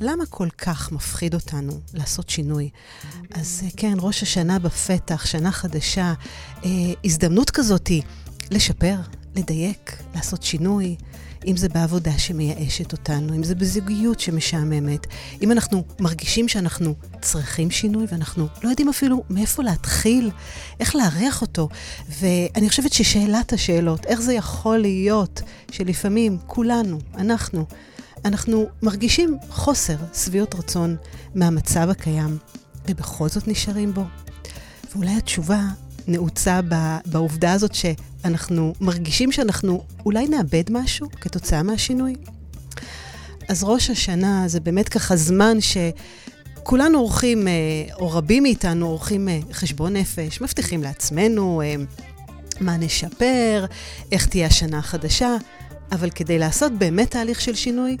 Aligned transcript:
למה 0.00 0.26
כל 0.26 0.48
כך 0.58 0.92
מפחיד 0.92 1.34
אותנו 1.34 1.80
לעשות 1.94 2.30
שינוי? 2.30 2.70
אז 3.34 3.62
אה, 3.64 3.68
כן, 3.76 3.94
ראש 4.00 4.22
השנה 4.22 4.58
בפתח, 4.58 5.26
שנה 5.26 5.52
חדשה, 5.52 6.14
אה, 6.64 6.70
הזדמנות 7.04 7.50
כזאתי 7.50 8.02
לשפר, 8.50 8.96
לדייק, 9.36 10.02
לעשות 10.14 10.42
שינוי. 10.42 10.96
אם 11.46 11.56
זה 11.56 11.68
בעבודה 11.68 12.18
שמייאשת 12.18 12.92
אותנו, 12.92 13.34
אם 13.34 13.44
זה 13.44 13.54
בזוגיות 13.54 14.20
שמשעממת, 14.20 15.06
אם 15.42 15.52
אנחנו 15.52 15.84
מרגישים 16.00 16.48
שאנחנו 16.48 16.94
צריכים 17.20 17.70
שינוי 17.70 18.06
ואנחנו 18.10 18.46
לא 18.62 18.68
יודעים 18.68 18.88
אפילו 18.88 19.24
מאיפה 19.30 19.62
להתחיל, 19.62 20.30
איך 20.80 20.96
לארח 20.96 21.42
אותו. 21.42 21.68
ואני 22.20 22.68
חושבת 22.68 22.92
ששאלת 22.92 23.52
השאלות, 23.52 24.06
איך 24.06 24.20
זה 24.20 24.32
יכול 24.32 24.78
להיות 24.78 25.42
שלפעמים 25.70 26.38
כולנו, 26.46 26.98
אנחנו, 27.16 27.66
אנחנו 28.24 28.66
מרגישים 28.82 29.38
חוסר 29.50 29.96
שביעות 30.14 30.54
רצון 30.54 30.96
מהמצב 31.34 31.90
הקיים, 31.90 32.38
ובכל 32.88 33.28
זאת 33.28 33.48
נשארים 33.48 33.94
בו. 33.94 34.04
ואולי 34.92 35.10
התשובה 35.16 35.60
נעוצה 36.08 36.60
בעובדה 37.06 37.52
הזאת 37.52 37.74
שאנחנו 37.74 38.74
מרגישים 38.80 39.32
שאנחנו 39.32 39.84
אולי 40.06 40.28
נאבד 40.28 40.64
משהו 40.70 41.08
כתוצאה 41.20 41.62
מהשינוי. 41.62 42.14
אז 43.48 43.64
ראש 43.64 43.90
השנה 43.90 44.44
זה 44.48 44.60
באמת 44.60 44.88
ככה 44.88 45.16
זמן 45.16 45.58
שכולנו 45.60 46.98
עורכים, 46.98 47.48
אה, 47.48 47.52
או 47.94 48.10
רבים 48.10 48.42
מאיתנו 48.42 48.86
עורכים 48.86 49.28
אה, 49.28 49.38
חשבון 49.52 49.96
נפש, 49.96 50.40
מבטיחים 50.40 50.82
לעצמנו 50.82 51.62
אה, 51.64 51.74
מה 52.60 52.76
נשפר, 52.76 53.64
איך 54.12 54.26
תהיה 54.26 54.46
השנה 54.46 54.78
החדשה, 54.78 55.36
אבל 55.92 56.10
כדי 56.10 56.38
לעשות 56.38 56.72
באמת 56.72 57.10
תהליך 57.10 57.40
של 57.40 57.54
שינוי, 57.54 57.96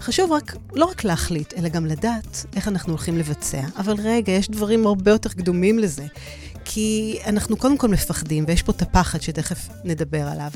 חשוב 0.00 0.32
רק, 0.32 0.56
לא 0.72 0.84
רק 0.84 1.04
להחליט, 1.04 1.54
אלא 1.56 1.68
גם 1.68 1.86
לדעת 1.86 2.44
איך 2.56 2.68
אנחנו 2.68 2.92
הולכים 2.92 3.18
לבצע. 3.18 3.62
אבל 3.76 3.94
רגע, 3.98 4.32
יש 4.32 4.50
דברים 4.50 4.86
הרבה 4.86 5.10
יותר 5.10 5.28
קדומים 5.28 5.78
לזה. 5.78 6.06
כי 6.64 7.18
אנחנו 7.26 7.56
קודם 7.56 7.78
כל 7.78 7.88
מפחדים, 7.88 8.44
ויש 8.48 8.62
פה 8.62 8.72
את 8.72 8.82
הפחד 8.82 9.20
שתכף 9.22 9.68
נדבר 9.84 10.28
עליו. 10.28 10.50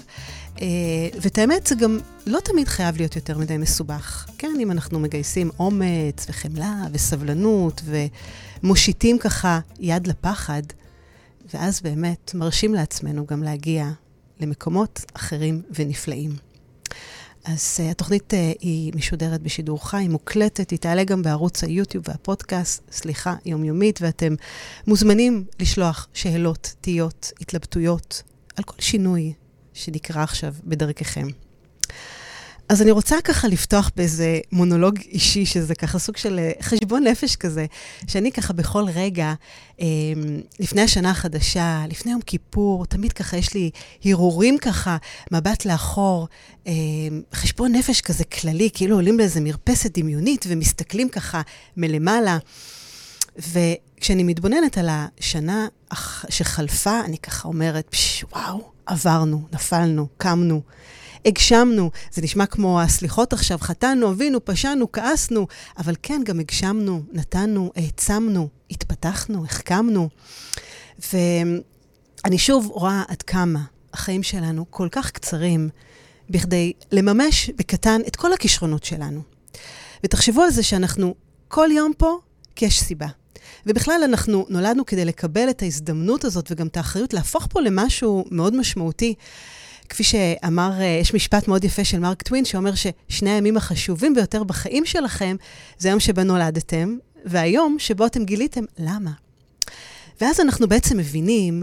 אה, 0.60 0.66
ואת 1.20 1.38
האמת, 1.38 1.66
זה 1.66 1.74
גם 1.74 1.98
לא 2.26 2.40
תמיד 2.44 2.68
חייב 2.68 2.96
להיות 2.96 3.16
יותר 3.16 3.38
מדי 3.38 3.56
מסובך. 3.56 4.26
כן, 4.38 4.56
אם 4.60 4.70
אנחנו 4.70 5.00
מגייסים 5.00 5.50
אומץ 5.58 6.26
וחמלה 6.28 6.74
וסבלנות 6.92 7.82
ומושיטים 8.62 9.18
ככה 9.18 9.60
יד 9.80 10.06
לפחד, 10.06 10.62
ואז 11.54 11.80
באמת 11.80 12.30
מרשים 12.34 12.74
לעצמנו 12.74 13.26
גם 13.26 13.42
להגיע 13.42 13.90
למקומות 14.40 15.04
אחרים 15.14 15.62
ונפלאים. 15.78 16.53
אז 17.44 17.80
uh, 17.80 17.90
התוכנית 17.90 18.32
uh, 18.32 18.36
היא 18.60 18.92
משודרת 18.96 19.42
בשידור 19.42 19.88
חי, 19.88 20.08
מוקלטת, 20.08 20.70
היא 20.70 20.78
תעלה 20.78 21.04
גם 21.04 21.22
בערוץ 21.22 21.64
היוטיוב 21.64 22.04
והפודקאסט, 22.08 22.82
סליחה, 22.92 23.34
יומיומית, 23.46 23.98
ואתם 24.02 24.34
מוזמנים 24.86 25.44
לשלוח 25.60 26.08
שאלות, 26.14 26.74
תהיות, 26.80 27.32
התלבטויות 27.40 28.22
על 28.56 28.64
כל 28.64 28.76
שינוי 28.78 29.32
שנקרא 29.72 30.22
עכשיו 30.22 30.54
בדרככם. 30.64 31.26
אז 32.68 32.82
אני 32.82 32.90
רוצה 32.90 33.16
ככה 33.24 33.48
לפתוח 33.48 33.90
באיזה 33.96 34.38
מונולוג 34.52 34.98
אישי, 34.98 35.46
שזה 35.46 35.74
ככה 35.74 35.98
סוג 35.98 36.16
של 36.16 36.38
אה, 36.38 36.52
חשבון 36.62 37.04
נפש 37.04 37.36
כזה, 37.36 37.66
שאני 38.08 38.32
ככה 38.32 38.52
בכל 38.52 38.84
רגע, 38.94 39.34
אה, 39.80 39.86
לפני 40.60 40.82
השנה 40.82 41.10
החדשה, 41.10 41.84
לפני 41.88 42.12
יום 42.12 42.20
כיפור, 42.20 42.86
תמיד 42.86 43.12
ככה 43.12 43.36
יש 43.36 43.54
לי 43.54 43.70
הרהורים 44.04 44.58
ככה, 44.58 44.96
מבט 45.30 45.64
לאחור, 45.64 46.28
אה, 46.66 46.72
חשבון 47.34 47.72
נפש 47.72 48.00
כזה 48.00 48.24
כללי, 48.24 48.70
כאילו 48.74 48.96
עולים 48.96 49.18
לאיזה 49.18 49.40
מרפסת 49.40 49.98
דמיונית 49.98 50.44
ומסתכלים 50.48 51.08
ככה 51.08 51.42
מלמעלה. 51.76 52.38
וכשאני 53.36 54.22
מתבוננת 54.22 54.78
על 54.78 54.88
השנה 54.90 55.66
שחלפה, 56.28 57.00
אני 57.04 57.18
ככה 57.18 57.48
אומרת, 57.48 57.86
פש, 57.90 58.24
וואו, 58.32 58.70
עברנו, 58.86 59.42
נפלנו, 59.52 60.06
קמנו. 60.16 60.62
הגשמנו. 61.24 61.90
זה 62.12 62.22
נשמע 62.22 62.46
כמו 62.46 62.80
הסליחות 62.80 63.32
עכשיו, 63.32 63.58
חטאנו, 63.58 64.10
אבינו, 64.10 64.44
פשענו, 64.44 64.92
כעסנו, 64.92 65.46
אבל 65.78 65.94
כן, 66.02 66.22
גם 66.24 66.40
הגשמנו, 66.40 67.02
נתנו, 67.12 67.72
העצמנו, 67.76 68.48
התפתחנו, 68.70 69.44
החכמנו. 69.44 70.08
ואני 71.12 72.38
שוב 72.38 72.66
רואה 72.66 73.02
עד 73.08 73.22
כמה 73.22 73.60
החיים 73.92 74.22
שלנו 74.22 74.64
כל 74.70 74.88
כך 74.90 75.10
קצרים 75.10 75.68
בכדי 76.30 76.72
לממש 76.92 77.50
בקטן 77.50 78.00
את 78.06 78.16
כל 78.16 78.32
הכישרונות 78.32 78.84
שלנו. 78.84 79.22
ותחשבו 80.04 80.42
על 80.42 80.50
זה 80.50 80.62
שאנחנו 80.62 81.14
כל 81.48 81.68
יום 81.72 81.92
פה 81.98 82.18
כי 82.56 82.64
יש 82.64 82.80
סיבה. 82.80 83.06
ובכלל, 83.66 84.00
אנחנו 84.04 84.46
נולדנו 84.48 84.86
כדי 84.86 85.04
לקבל 85.04 85.50
את 85.50 85.62
ההזדמנות 85.62 86.24
הזאת 86.24 86.48
וגם 86.50 86.66
את 86.66 86.76
האחריות 86.76 87.14
להפוך 87.14 87.46
פה 87.50 87.60
למשהו 87.60 88.24
מאוד 88.30 88.56
משמעותי. 88.56 89.14
כפי 89.88 90.04
שאמר, 90.04 90.72
אה, 90.80 90.98
יש 91.00 91.14
משפט 91.14 91.48
מאוד 91.48 91.64
יפה 91.64 91.84
של 91.84 91.98
מרק 91.98 92.22
טווין, 92.22 92.44
שאומר 92.44 92.72
ששני 92.74 93.30
הימים 93.30 93.56
החשובים 93.56 94.14
ביותר 94.14 94.44
בחיים 94.44 94.86
שלכם, 94.86 95.36
זה 95.78 95.88
היום 95.88 96.00
שבו 96.00 96.22
נולדתם, 96.22 96.96
והיום 97.24 97.76
שבו 97.78 98.06
אתם 98.06 98.24
גיליתם 98.24 98.64
למה. 98.78 99.10
ואז 100.20 100.40
אנחנו 100.40 100.68
בעצם 100.68 100.96
מבינים 100.96 101.62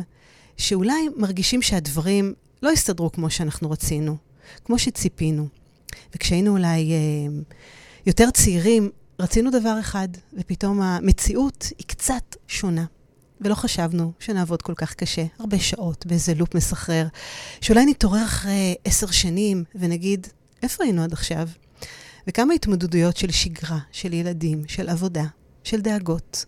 שאולי 0.57 1.07
מרגישים 1.17 1.61
שהדברים 1.61 2.33
לא 2.63 2.71
הסתדרו 2.71 3.11
כמו 3.11 3.29
שאנחנו 3.29 3.71
רצינו, 3.71 4.17
כמו 4.65 4.79
שציפינו. 4.79 5.47
וכשהיינו 6.15 6.51
אולי 6.51 6.91
אה, 6.91 7.41
יותר 8.05 8.31
צעירים, 8.31 8.89
רצינו 9.19 9.51
דבר 9.51 9.79
אחד, 9.79 10.07
ופתאום 10.33 10.81
המציאות 10.81 11.67
היא 11.77 11.87
קצת 11.87 12.35
שונה. 12.47 12.85
ולא 13.41 13.55
חשבנו 13.55 14.11
שנעבוד 14.19 14.61
כל 14.61 14.73
כך 14.75 14.93
קשה, 14.93 15.25
הרבה 15.39 15.59
שעות, 15.59 16.05
באיזה 16.05 16.33
לופ 16.33 16.55
מסחרר, 16.55 17.07
שאולי 17.61 17.85
נתעורר 17.85 18.23
אחרי 18.23 18.75
עשר 18.85 19.11
שנים 19.11 19.63
ונגיד, 19.75 20.27
איפה 20.63 20.83
היינו 20.83 21.03
עד 21.03 21.13
עכשיו? 21.13 21.47
וכמה 22.27 22.53
התמודדויות 22.53 23.17
של 23.17 23.31
שגרה, 23.31 23.79
של 23.91 24.13
ילדים, 24.13 24.63
של 24.67 24.89
עבודה, 24.89 25.25
של 25.63 25.81
דאגות, 25.81 26.45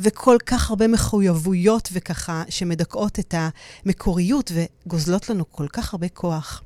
וכל 0.00 0.36
כך 0.46 0.70
הרבה 0.70 0.88
מחויבויות 0.88 1.88
וככה, 1.92 2.42
שמדכאות 2.48 3.18
את 3.18 3.34
המקוריות 3.38 4.52
וגוזלות 4.54 5.30
לנו 5.30 5.50
כל 5.50 5.66
כך 5.68 5.94
הרבה 5.94 6.08
כוח. 6.08 6.62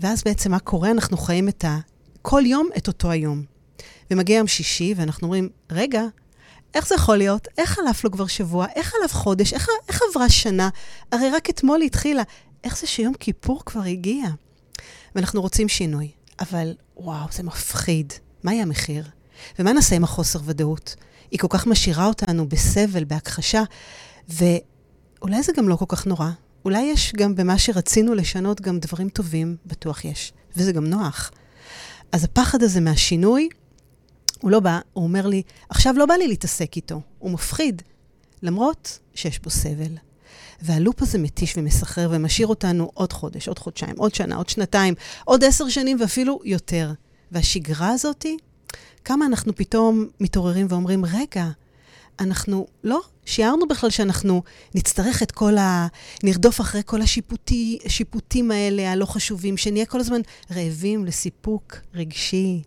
ואז 0.00 0.22
בעצם 0.24 0.50
מה 0.50 0.58
קורה? 0.58 0.90
אנחנו 0.90 1.16
חיים 1.16 1.48
את 1.48 1.64
ה... 1.64 1.78
כל 2.22 2.42
יום 2.46 2.68
את 2.76 2.88
אותו 2.88 3.10
היום. 3.10 3.42
ומגיע 4.10 4.38
יום 4.38 4.46
שישי, 4.46 4.94
ואנחנו 4.96 5.24
אומרים, 5.24 5.48
רגע, 5.70 6.02
איך 6.74 6.88
זה 6.88 6.94
יכול 6.94 7.16
להיות? 7.16 7.48
איך 7.58 7.70
חלף 7.70 8.04
לו 8.04 8.10
כבר 8.10 8.26
שבוע? 8.26 8.66
איך 8.74 8.86
חלף 8.86 9.12
חודש? 9.12 9.52
איך, 9.52 9.68
איך 9.88 10.00
עברה 10.10 10.28
שנה? 10.28 10.68
הרי 11.12 11.30
רק 11.30 11.50
אתמול 11.50 11.80
היא 11.80 11.86
התחילה. 11.86 12.22
איך 12.64 12.78
זה 12.78 12.86
שיום 12.86 13.14
כיפור 13.14 13.62
כבר 13.66 13.82
הגיע? 13.82 14.26
ואנחנו 15.14 15.40
רוצים 15.40 15.68
שינוי, 15.68 16.10
אבל 16.40 16.74
וואו, 16.96 17.26
זה 17.32 17.42
מפחיד. 17.42 18.12
מה 18.42 18.52
יהיה 18.52 18.62
המחיר? 18.62 19.04
ומה 19.58 19.72
נעשה 19.72 19.96
עם 19.96 20.04
החוסר 20.04 20.38
ודאות? 20.44 20.96
היא 21.30 21.40
כל 21.40 21.46
כך 21.50 21.66
משאירה 21.66 22.06
אותנו 22.06 22.48
בסבל, 22.48 23.04
בהכחשה, 23.04 23.62
ואולי 24.28 25.42
זה 25.42 25.52
גם 25.56 25.68
לא 25.68 25.76
כל 25.76 25.84
כך 25.88 26.06
נורא. 26.06 26.30
אולי 26.64 26.82
יש 26.82 27.12
גם 27.16 27.34
במה 27.34 27.58
שרצינו 27.58 28.14
לשנות 28.14 28.60
גם 28.60 28.78
דברים 28.78 29.08
טובים, 29.08 29.56
בטוח 29.66 30.04
יש, 30.04 30.32
וזה 30.56 30.72
גם 30.72 30.86
נוח. 30.86 31.30
אז 32.12 32.24
הפחד 32.24 32.62
הזה 32.62 32.80
מהשינוי, 32.80 33.48
הוא 34.44 34.50
לא 34.50 34.60
בא, 34.60 34.80
הוא 34.92 35.04
אומר 35.04 35.26
לי, 35.26 35.42
עכשיו 35.68 35.94
לא 35.98 36.06
בא 36.06 36.14
לי 36.14 36.28
להתעסק 36.28 36.76
איתו, 36.76 37.00
הוא 37.18 37.30
מפחיד, 37.30 37.82
למרות 38.42 38.98
שיש 39.14 39.38
בו 39.38 39.50
סבל. 39.50 39.96
והלופ 40.62 41.02
הזה 41.02 41.18
מתיש 41.18 41.56
ומסחרר 41.56 42.08
ומשאיר 42.12 42.46
אותנו 42.46 42.90
עוד 42.94 43.12
חודש, 43.12 43.48
עוד 43.48 43.58
חודשיים, 43.58 43.94
עוד 43.96 44.14
שנה, 44.14 44.36
עוד 44.36 44.48
שנתיים, 44.48 44.94
עוד 45.24 45.44
עשר 45.44 45.68
שנים 45.68 46.00
ואפילו 46.00 46.40
יותר. 46.44 46.92
והשגרה 47.32 47.90
הזאתי, 47.90 48.36
כמה 49.04 49.26
אנחנו 49.26 49.54
פתאום 49.54 50.06
מתעוררים 50.20 50.66
ואומרים, 50.70 51.04
רגע, 51.04 51.48
אנחנו 52.20 52.66
לא 52.84 53.00
שיערנו 53.24 53.68
בכלל 53.68 53.90
שאנחנו 53.90 54.42
נצטרך 54.74 55.22
את 55.22 55.32
כל 55.32 55.58
ה... 55.58 55.86
נרדוף 56.22 56.60
אחרי 56.60 56.82
כל 56.86 57.00
השיפוטים 57.02 58.50
האלה, 58.50 58.92
הלא 58.92 59.06
חשובים, 59.06 59.56
שנהיה 59.56 59.86
כל 59.86 60.00
הזמן 60.00 60.20
רעבים 60.50 61.04
לסיפוק 61.04 61.76
רגשי, 61.94 62.62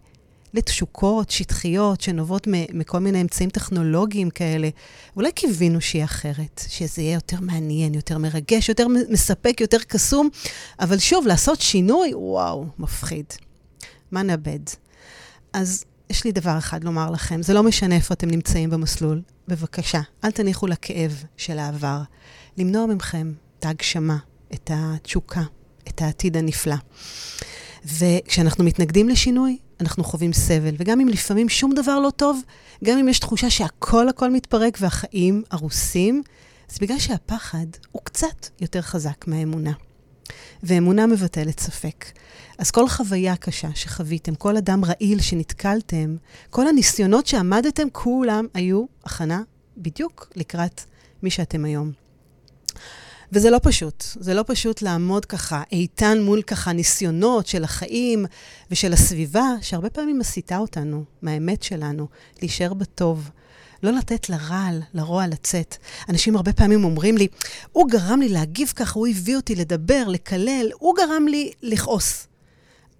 לתשוקות 0.54 1.30
שטחיות 1.30 2.02
שנובעות 2.02 2.48
מכל 2.74 3.00
מיני 3.00 3.22
אמצעים 3.22 3.50
טכנולוגיים 3.50 4.30
כאלה. 4.30 4.70
אולי 5.16 5.32
קיווינו 5.32 5.82
שיהיה 5.82 6.06
אחרת, 6.06 6.62
שזה 6.68 7.02
יהיה 7.02 7.14
יותר 7.14 7.40
מעניין, 7.42 7.94
יותר 7.94 8.18
מרגש, 8.18 8.70
יותר 8.70 8.88
מספק, 9.10 9.62
יותר 9.62 9.80
קסום, 9.88 10.30
אבל 10.80 10.98
שוב, 10.98 11.28
לעשות 11.28 11.62
שינוי, 11.62 12.12
וואו, 12.14 12.66
מפחיד. 12.80 13.26
מה 14.12 14.24
נאבד? 14.24 14.60
אז 15.54 15.86
יש 16.10 16.24
לי 16.24 16.32
דבר 16.32 16.58
אחד 16.58 16.84
לומר 16.84 17.12
לכם, 17.12 17.42
זה 17.44 17.54
לא 17.54 17.64
משנה 17.64 17.96
איפה 17.96 18.14
אתם 18.14 18.28
נמצאים 18.28 18.70
במסלול. 18.70 19.22
בבקשה, 19.48 20.02
אל 20.24 20.32
תניחו 20.32 20.68
לכאב 20.68 21.24
של 21.38 21.60
העבר. 21.60 22.02
למנוע 22.58 22.86
ממכם 22.86 23.34
את 23.60 23.66
ההגשמה, 23.66 24.18
את 24.54 24.72
התשוקה, 24.74 25.44
את 25.88 26.02
העתיד 26.02 26.38
הנפלא. 26.38 26.76
וכשאנחנו 27.86 28.64
מתנגדים 28.64 29.10
לשינוי, 29.10 29.58
אנחנו 29.80 30.04
חווים 30.04 30.34
סבל. 30.34 30.76
וגם 30.78 31.00
אם 31.02 31.08
לפעמים 31.08 31.50
שום 31.50 31.74
דבר 31.74 32.00
לא 32.00 32.10
טוב, 32.10 32.42
גם 32.84 32.98
אם 32.98 33.08
יש 33.08 33.20
תחושה 33.20 33.50
שהכל 33.50 34.10
הכל 34.10 34.32
מתפרק 34.32 34.78
והחיים 34.82 35.44
הרוסים, 35.52 36.24
זה 36.70 36.78
בגלל 36.82 37.00
שהפחד 37.00 37.66
הוא 37.92 38.02
קצת 38.04 38.48
יותר 38.62 38.82
חזק 38.82 39.28
מהאמונה. 39.28 39.72
ואמונה 40.64 41.08
מבטלת 41.08 41.60
ספק. 41.60 42.06
אז 42.58 42.72
כל 42.72 42.90
חוויה 42.90 43.36
קשה 43.36 43.70
שחוויתם, 43.76 44.36
כל 44.36 44.58
אדם 44.58 44.86
רעיל 44.86 45.22
שנתקלתם, 45.22 46.16
כל 46.50 46.68
הניסיונות 46.68 47.28
שעמדתם, 47.28 47.88
כולם 47.92 48.46
היו 48.54 48.86
הכנה 49.04 49.42
בדיוק 49.78 50.32
לקראת 50.36 50.82
מי 51.24 51.30
שאתם 51.30 51.66
היום. 51.66 52.07
וזה 53.32 53.50
לא 53.50 53.60
פשוט. 53.64 54.04
זה 54.20 54.34
לא 54.34 54.44
פשוט 54.48 54.82
לעמוד 54.82 55.26
ככה 55.26 55.64
איתן 55.72 56.22
מול 56.22 56.42
ככה 56.42 56.74
ניסיונות 56.74 57.48
של 57.48 57.64
החיים 57.64 58.26
ושל 58.72 58.94
הסביבה, 58.94 59.54
שהרבה 59.62 59.90
פעמים 59.90 60.20
מסיתה 60.20 60.58
אותנו 60.58 61.04
מהאמת 61.22 61.64
שלנו, 61.64 62.08
להישאר 62.42 62.74
בטוב. 62.74 63.30
לא 63.84 63.92
לתת 63.92 64.30
לרעל, 64.30 64.82
לרוע 64.94 65.28
לצאת. 65.28 65.78
אנשים 66.10 66.36
הרבה 66.36 66.54
פעמים 66.54 66.84
אומרים 66.84 67.18
לי, 67.18 67.28
הוא 67.72 67.90
גרם 67.90 68.20
לי 68.20 68.30
להגיב 68.30 68.74
ככה, 68.76 69.00
הוא 69.00 69.08
הביא 69.08 69.36
אותי 69.36 69.56
לדבר, 69.56 70.04
לקלל, 70.08 70.70
הוא 70.80 70.96
גרם 70.98 71.28
לי 71.28 71.52
לכעוס. 71.62 72.28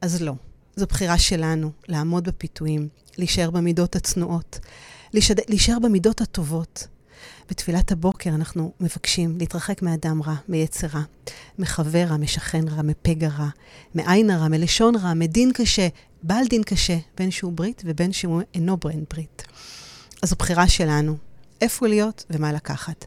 אז 0.02 0.22
לא, 0.22 0.34
זו 0.76 0.86
בחירה 0.86 1.18
שלנו, 1.18 1.72
לעמוד 1.88 2.24
בפיתויים, 2.24 2.88
להישאר 3.18 3.52
במידות 3.52 3.96
הצנועות, 3.96 4.60
להישאר 5.48 5.80
במידות 5.80 6.22
הטובות. 6.22 6.88
בתפילת 7.50 7.92
הבוקר 7.92 8.30
אנחנו 8.30 8.72
מבקשים 8.80 9.38
להתרחק 9.38 9.82
מאדם 9.82 10.22
רע, 10.24 10.36
מיצר 10.50 10.88
רע, 10.88 11.02
מחבר 11.60 12.06
רע, 12.10 12.18
משכן 12.18 12.68
רע, 12.68 12.82
מפגע 12.82 13.28
רע, 13.28 13.50
מעין 13.96 14.30
הרע, 14.30 14.48
מלשון 14.48 14.96
רע, 14.96 15.14
מדין 15.14 15.52
קשה, 15.54 15.88
בעל 16.24 16.48
דין 16.48 16.64
קשה, 16.64 16.98
בין 17.18 17.32
שהוא 17.32 17.54
ברית 17.54 17.82
ובין 17.86 18.14
שהוא 18.14 18.42
אינו 18.54 18.78
ברן 18.78 19.04
ברית. 19.14 19.44
אז 20.22 20.30
זו 20.30 20.36
בחירה 20.40 20.68
שלנו, 20.68 21.18
איפה 21.62 21.88
להיות 21.88 22.26
ומה 22.30 22.54
לקחת. 22.54 23.06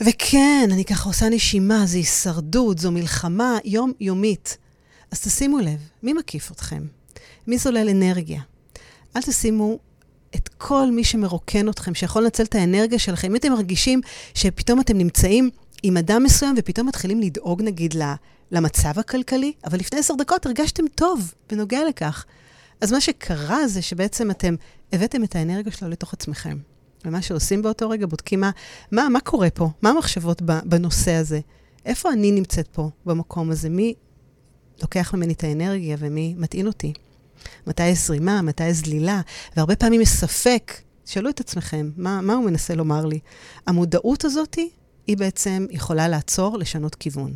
וכן, 0.00 0.68
אני 0.72 0.84
ככה 0.84 1.08
עושה 1.08 1.28
נשימה, 1.28 1.86
זו 1.86 1.96
הישרדות, 1.96 2.78
זו 2.78 2.90
מלחמה 2.90 3.58
יומיומית. 3.64 4.56
אז 5.10 5.20
תשימו 5.20 5.58
לב, 5.58 5.88
מי 6.02 6.12
מקיף 6.12 6.50
אתכם? 6.50 6.82
מי 7.46 7.58
זולל 7.58 7.88
אנרגיה? 7.88 8.40
אל 9.16 9.22
תשימו 9.22 9.78
את 10.34 10.48
כל 10.58 10.90
מי 10.90 11.04
שמרוקן 11.04 11.68
אתכם, 11.68 11.94
שיכול 11.94 12.22
לנצל 12.22 12.42
את 12.42 12.54
האנרגיה 12.54 12.98
שלכם. 12.98 13.28
אם 13.28 13.36
אתם 13.36 13.52
מרגישים 13.52 14.00
שפתאום 14.34 14.80
אתם 14.80 14.98
נמצאים 14.98 15.50
עם 15.82 15.96
אדם 15.96 16.22
מסוים 16.22 16.54
ופתאום 16.58 16.88
מתחילים 16.88 17.20
לדאוג 17.20 17.62
נגיד 17.62 17.94
למצב 18.50 18.98
הכלכלי, 18.98 19.52
אבל 19.64 19.78
לפני 19.78 19.98
עשר 19.98 20.14
דקות 20.14 20.46
הרגשתם 20.46 20.84
טוב 20.94 21.34
בנוגע 21.50 21.80
לכך. 21.88 22.24
אז 22.80 22.92
מה 22.92 23.00
שקרה 23.00 23.68
זה 23.68 23.82
שבעצם 23.82 24.30
אתם 24.30 24.54
הבאתם 24.92 25.24
את 25.24 25.36
האנרגיה 25.36 25.72
שלו 25.72 25.88
לתוך 25.88 26.12
עצמכם. 26.12 26.58
ומה 27.04 27.22
שעושים 27.22 27.62
באותו 27.62 27.90
רגע, 27.90 28.06
בודקים 28.06 28.40
מה, 28.40 28.50
מה, 28.92 29.08
מה 29.08 29.20
קורה 29.20 29.50
פה, 29.50 29.68
מה 29.82 29.90
המחשבות 29.90 30.42
בנושא 30.42 31.12
הזה, 31.12 31.40
איפה 31.84 32.12
אני 32.12 32.32
נמצאת 32.32 32.68
פה 32.68 32.90
במקום 33.06 33.50
הזה, 33.50 33.68
מי 33.68 33.94
לוקח 34.82 35.14
ממני 35.14 35.32
את 35.32 35.44
האנרגיה 35.44 35.96
ומי 35.98 36.34
מטעין 36.38 36.66
אותי. 36.66 36.92
מתי 37.66 37.86
יש 37.86 38.06
זרימה, 38.06 38.42
מתי 38.42 38.68
יש 38.68 38.76
זלילה, 38.76 39.20
והרבה 39.56 39.76
פעמים 39.76 40.00
יש 40.00 40.08
ספק. 40.08 40.72
שאלו 41.04 41.30
את 41.30 41.40
עצמכם, 41.40 41.90
מה, 41.96 42.20
מה 42.20 42.34
הוא 42.34 42.44
מנסה 42.44 42.74
לומר 42.74 43.06
לי? 43.06 43.18
המודעות 43.66 44.24
הזאת, 44.24 44.56
היא 45.06 45.16
בעצם 45.16 45.66
יכולה 45.70 46.08
לעצור, 46.08 46.58
לשנות 46.58 46.94
כיוון. 46.94 47.34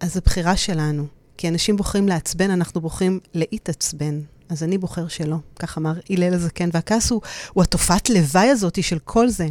אז 0.00 0.14
זו 0.14 0.20
בחירה 0.24 0.56
שלנו. 0.56 1.06
כי 1.36 1.48
אנשים 1.48 1.76
בוחרים 1.76 2.08
לעצבן, 2.08 2.50
אנחנו 2.50 2.80
בוחרים 2.80 3.20
להתעצבן. 3.34 4.20
אז 4.48 4.62
אני 4.62 4.78
בוחר 4.78 5.08
שלא, 5.08 5.36
כך 5.58 5.78
אמר 5.78 5.92
הלל 6.10 6.34
הזקן. 6.34 6.68
והכעס 6.72 7.10
הוא, 7.10 7.20
הוא 7.52 7.62
התופעת 7.62 8.10
לוואי 8.10 8.48
הזאת 8.48 8.82
של 8.82 8.98
כל 8.98 9.28
זה. 9.28 9.46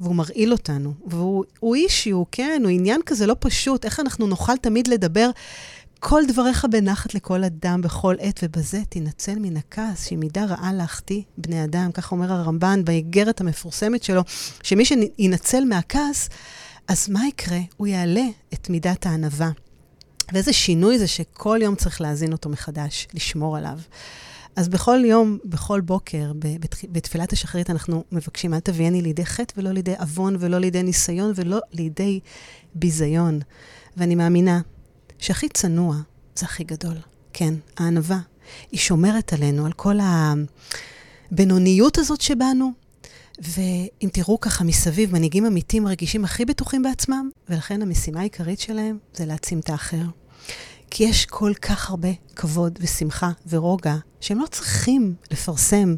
והוא 0.00 0.14
מרעיל 0.14 0.52
אותנו. 0.52 0.94
והוא 1.06 1.74
אישיו, 1.74 2.22
כן, 2.32 2.60
הוא 2.64 2.70
עניין 2.70 3.00
כזה 3.06 3.26
לא 3.26 3.36
פשוט. 3.38 3.84
איך 3.84 4.00
אנחנו 4.00 4.26
נוכל 4.26 4.56
תמיד 4.56 4.88
לדבר 4.88 5.30
כל 6.00 6.22
דבריך 6.28 6.66
בנחת 6.70 7.14
לכל 7.14 7.44
אדם 7.44 7.82
בכל 7.82 8.14
עת, 8.18 8.40
ובזה 8.42 8.80
תנצל 8.88 9.38
מן 9.38 9.56
הכעס, 9.56 10.06
שהיא 10.06 10.18
מידה 10.18 10.44
רעה 10.44 10.72
להחטיא 10.72 11.22
בני 11.38 11.64
אדם. 11.64 11.92
כך 11.92 12.12
אומר 12.12 12.32
הרמב"ן 12.32 12.84
באיגרת 12.84 13.40
המפורסמת 13.40 14.02
שלו, 14.02 14.22
שמי 14.62 14.84
שינצל 14.84 15.64
מהכעס, 15.64 16.28
אז 16.88 17.08
מה 17.08 17.26
יקרה? 17.26 17.58
הוא 17.76 17.86
יעלה 17.86 18.24
את 18.54 18.70
מידת 18.70 19.06
הענווה. 19.06 19.50
ואיזה 20.32 20.52
שינוי 20.52 20.98
זה 20.98 21.06
שכל 21.06 21.58
יום 21.62 21.74
צריך 21.74 22.00
להזין 22.00 22.32
אותו 22.32 22.48
מחדש, 22.48 23.08
לשמור 23.14 23.56
עליו. 23.56 23.78
אז 24.56 24.68
בכל 24.68 25.02
יום, 25.04 25.38
בכל 25.44 25.80
בוקר, 25.80 26.32
בתפילת 26.92 27.32
השחרית, 27.32 27.70
אנחנו 27.70 28.04
מבקשים, 28.12 28.54
אל 28.54 28.60
תביאני 28.60 29.02
לידי 29.02 29.26
חטא 29.26 29.54
ולא 29.56 29.70
לידי 29.72 29.94
עוון 29.98 30.36
ולא 30.40 30.58
לידי 30.58 30.82
ניסיון 30.82 31.32
ולא 31.34 31.58
לידי 31.72 32.20
ביזיון. 32.74 33.40
ואני 33.96 34.14
מאמינה 34.14 34.60
שהכי 35.18 35.48
צנוע 35.48 35.96
זה 36.36 36.46
הכי 36.46 36.64
גדול. 36.64 36.96
כן, 37.32 37.54
הענווה. 37.76 38.18
היא 38.72 38.80
שומרת 38.80 39.32
עלינו, 39.32 39.66
על 39.66 39.72
כל 39.72 39.96
הבינוניות 41.30 41.98
הזאת 41.98 42.20
שבנו. 42.20 42.72
ואם 43.42 44.08
תראו 44.12 44.40
ככה 44.40 44.64
מסביב, 44.64 45.12
מנהיגים 45.12 45.46
אמיתים 45.46 45.86
רגישים 45.88 46.24
הכי 46.24 46.44
בטוחים 46.44 46.82
בעצמם, 46.82 47.30
ולכן 47.48 47.82
המשימה 47.82 48.20
העיקרית 48.20 48.60
שלהם 48.60 48.98
זה 49.14 49.26
להעצים 49.26 49.60
את 49.60 49.70
האחר. 49.70 50.02
כי 50.90 51.04
יש 51.04 51.26
כל 51.26 51.52
כך 51.62 51.90
הרבה 51.90 52.08
כבוד 52.36 52.78
ושמחה 52.82 53.30
ורוגע, 53.48 53.96
שהם 54.20 54.38
לא 54.38 54.46
צריכים 54.46 55.14
לפרסם 55.30 55.94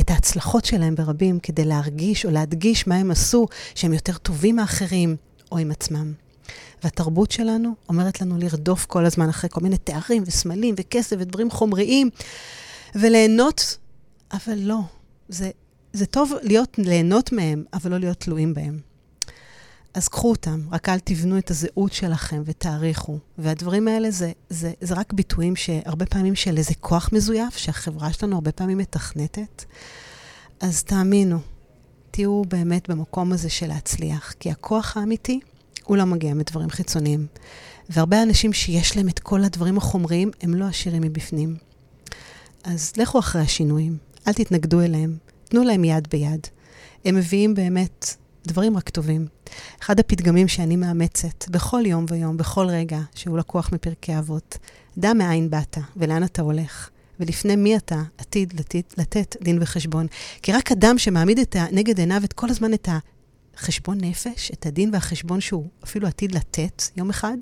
את 0.00 0.10
ההצלחות 0.10 0.64
שלהם 0.64 0.94
ברבים 0.94 1.40
כדי 1.40 1.64
להרגיש 1.64 2.24
או 2.24 2.30
להדגיש 2.30 2.86
מה 2.86 2.94
הם 2.94 3.10
עשו, 3.10 3.46
שהם 3.74 3.92
יותר 3.92 4.18
טובים 4.18 4.56
מאחרים 4.56 5.16
או 5.52 5.58
עם 5.58 5.70
עצמם. 5.70 6.12
והתרבות 6.84 7.30
שלנו 7.30 7.74
אומרת 7.88 8.20
לנו 8.20 8.38
לרדוף 8.38 8.86
כל 8.86 9.06
הזמן 9.06 9.28
אחרי 9.28 9.50
כל 9.50 9.60
מיני 9.60 9.78
תארים 9.78 10.22
וסמלים 10.26 10.74
וכסף 10.78 11.16
ודברים 11.18 11.50
חומריים, 11.50 12.10
וליהנות, 12.94 13.78
אבל 14.32 14.58
לא. 14.58 14.80
זה, 15.28 15.50
זה 15.92 16.06
טוב 16.06 16.32
להיות, 16.42 16.78
ליהנות 16.78 17.32
מהם, 17.32 17.64
אבל 17.72 17.90
לא 17.90 17.98
להיות 17.98 18.20
תלויים 18.20 18.54
בהם. 18.54 18.80
אז 19.94 20.08
קחו 20.08 20.30
אותם, 20.30 20.60
רק 20.70 20.88
אל 20.88 20.98
תבנו 20.98 21.38
את 21.38 21.50
הזהות 21.50 21.92
שלכם 21.92 22.42
ותעריכו. 22.44 23.18
והדברים 23.38 23.88
האלה 23.88 24.10
זה, 24.10 24.32
זה, 24.48 24.72
זה 24.80 24.94
רק 24.94 25.12
ביטויים 25.12 25.56
שהרבה 25.56 26.06
פעמים 26.06 26.34
של 26.34 26.56
איזה 26.56 26.74
כוח 26.80 27.10
מזויף, 27.12 27.56
שהחברה 27.56 28.12
שלנו 28.12 28.34
הרבה 28.34 28.52
פעמים 28.52 28.78
מתכנתת. 28.78 29.64
אז 30.60 30.82
תאמינו, 30.82 31.38
תהיו 32.10 32.42
באמת 32.48 32.90
במקום 32.90 33.32
הזה 33.32 33.50
של 33.50 33.66
להצליח, 33.66 34.34
כי 34.40 34.50
הכוח 34.50 34.96
האמיתי 34.96 35.40
הוא 35.88 35.96
לא 35.96 36.04
מגיע 36.04 36.34
מדברים 36.34 36.70
חיצוניים. 36.70 37.26
והרבה 37.88 38.22
אנשים 38.22 38.52
שיש 38.52 38.96
להם 38.96 39.08
את 39.08 39.18
כל 39.18 39.44
הדברים 39.44 39.76
החומריים, 39.76 40.30
הם 40.40 40.54
לא 40.54 40.64
עשירים 40.64 41.02
מבפנים. 41.02 41.56
אז 42.64 42.92
לכו 42.96 43.18
אחרי 43.18 43.42
השינויים, 43.42 43.96
אל 44.28 44.32
תתנגדו 44.32 44.80
אליהם, 44.80 45.16
תנו 45.44 45.64
להם 45.64 45.84
יד 45.84 46.08
ביד. 46.10 46.46
הם 47.04 47.14
מביאים 47.14 47.54
באמת 47.54 48.14
דברים 48.46 48.76
רק 48.76 48.88
טובים. 48.88 49.26
אחד 49.82 50.00
הפתגמים 50.00 50.48
שאני 50.48 50.76
מאמצת 50.76 51.48
בכל 51.48 51.82
יום 51.86 52.04
ויום, 52.08 52.36
בכל 52.36 52.66
רגע, 52.66 53.00
שהוא 53.14 53.38
לקוח 53.38 53.72
מפרקי 53.72 54.18
אבות, 54.18 54.58
דע 54.98 55.12
מאין 55.12 55.50
באת 55.50 55.78
ולאן 55.96 56.24
אתה 56.24 56.42
הולך. 56.42 56.90
ולפני 57.20 57.56
מי 57.56 57.76
אתה 57.76 58.02
עתיד 58.18 58.60
לתת, 58.60 58.94
לתת 58.98 59.36
דין 59.42 59.58
וחשבון. 59.60 60.06
כי 60.42 60.52
רק 60.52 60.72
אדם 60.72 60.98
שמעמיד 60.98 61.38
את 61.38 61.56
נגד 61.72 61.98
עיניו 61.98 62.20
את 62.24 62.32
כל 62.32 62.50
הזמן 62.50 62.74
את 62.74 62.88
החשבון 63.58 63.98
נפש, 64.00 64.50
את 64.50 64.66
הדין 64.66 64.90
והחשבון 64.92 65.40
שהוא 65.40 65.66
אפילו 65.84 66.08
עתיד 66.08 66.32
לתת 66.32 66.82
יום 66.96 67.10
אחד, 67.10 67.36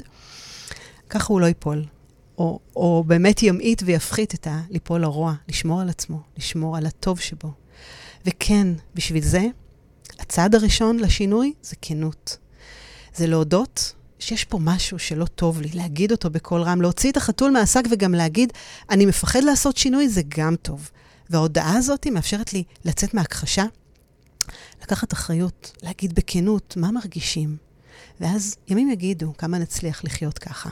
ככה 1.10 1.32
הוא 1.32 1.40
לא 1.40 1.46
ייפול. 1.46 1.84
או, 2.38 2.58
או 2.76 3.04
באמת 3.06 3.42
ימעיט 3.42 3.82
ויפחית 3.86 4.34
את 4.34 4.46
ה... 4.46 4.60
ליפול 4.70 5.00
לרוע, 5.00 5.34
לשמור 5.48 5.80
על 5.80 5.88
עצמו, 5.88 6.20
לשמור 6.36 6.76
על 6.76 6.86
הטוב 6.86 7.20
שבו. 7.20 7.52
וכן, 8.26 8.68
בשביל 8.94 9.24
זה, 9.24 9.46
הצעד 10.18 10.54
הראשון 10.54 10.98
לשינוי 10.98 11.52
זה 11.62 11.76
כנות. 11.82 12.36
זה 13.14 13.26
להודות 13.26 13.92
שיש 14.18 14.44
פה 14.44 14.58
משהו 14.62 14.98
שלא 14.98 15.24
טוב 15.24 15.60
לי, 15.60 15.68
להגיד 15.74 16.12
אותו 16.12 16.30
בקול 16.30 16.62
רם, 16.62 16.82
להוציא 16.82 17.10
את 17.10 17.16
החתול 17.16 17.50
מהשק 17.50 17.82
וגם 17.90 18.14
להגיד, 18.14 18.52
אני 18.90 19.06
מפחד 19.06 19.42
לעשות 19.42 19.76
שינוי, 19.76 20.08
זה 20.08 20.22
גם 20.28 20.56
טוב. 20.56 20.90
וההודעה 21.30 21.76
הזאת 21.76 22.06
מאפשרת 22.06 22.52
לי 22.52 22.64
לצאת 22.84 23.14
מהכחשה, 23.14 23.64
לקחת 24.82 25.12
אחריות, 25.12 25.72
להגיד 25.82 26.14
בכנות 26.14 26.74
מה 26.76 26.90
מרגישים, 26.90 27.56
ואז 28.20 28.56
ימים 28.68 28.90
יגידו 28.90 29.32
כמה 29.38 29.58
נצליח 29.58 30.04
לחיות 30.04 30.38
ככה. 30.38 30.70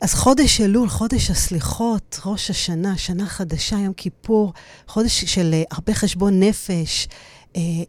אז 0.00 0.14
חודש 0.14 0.60
אלול, 0.60 0.88
חודש 0.88 1.30
הסליחות, 1.30 2.20
ראש 2.26 2.50
השנה, 2.50 2.98
שנה 2.98 3.26
חדשה, 3.26 3.76
יום 3.76 3.92
כיפור, 3.92 4.52
חודש 4.86 5.24
של 5.24 5.54
uh, 5.62 5.76
הרבה 5.76 5.94
חשבון 5.94 6.42
נפש, 6.42 7.08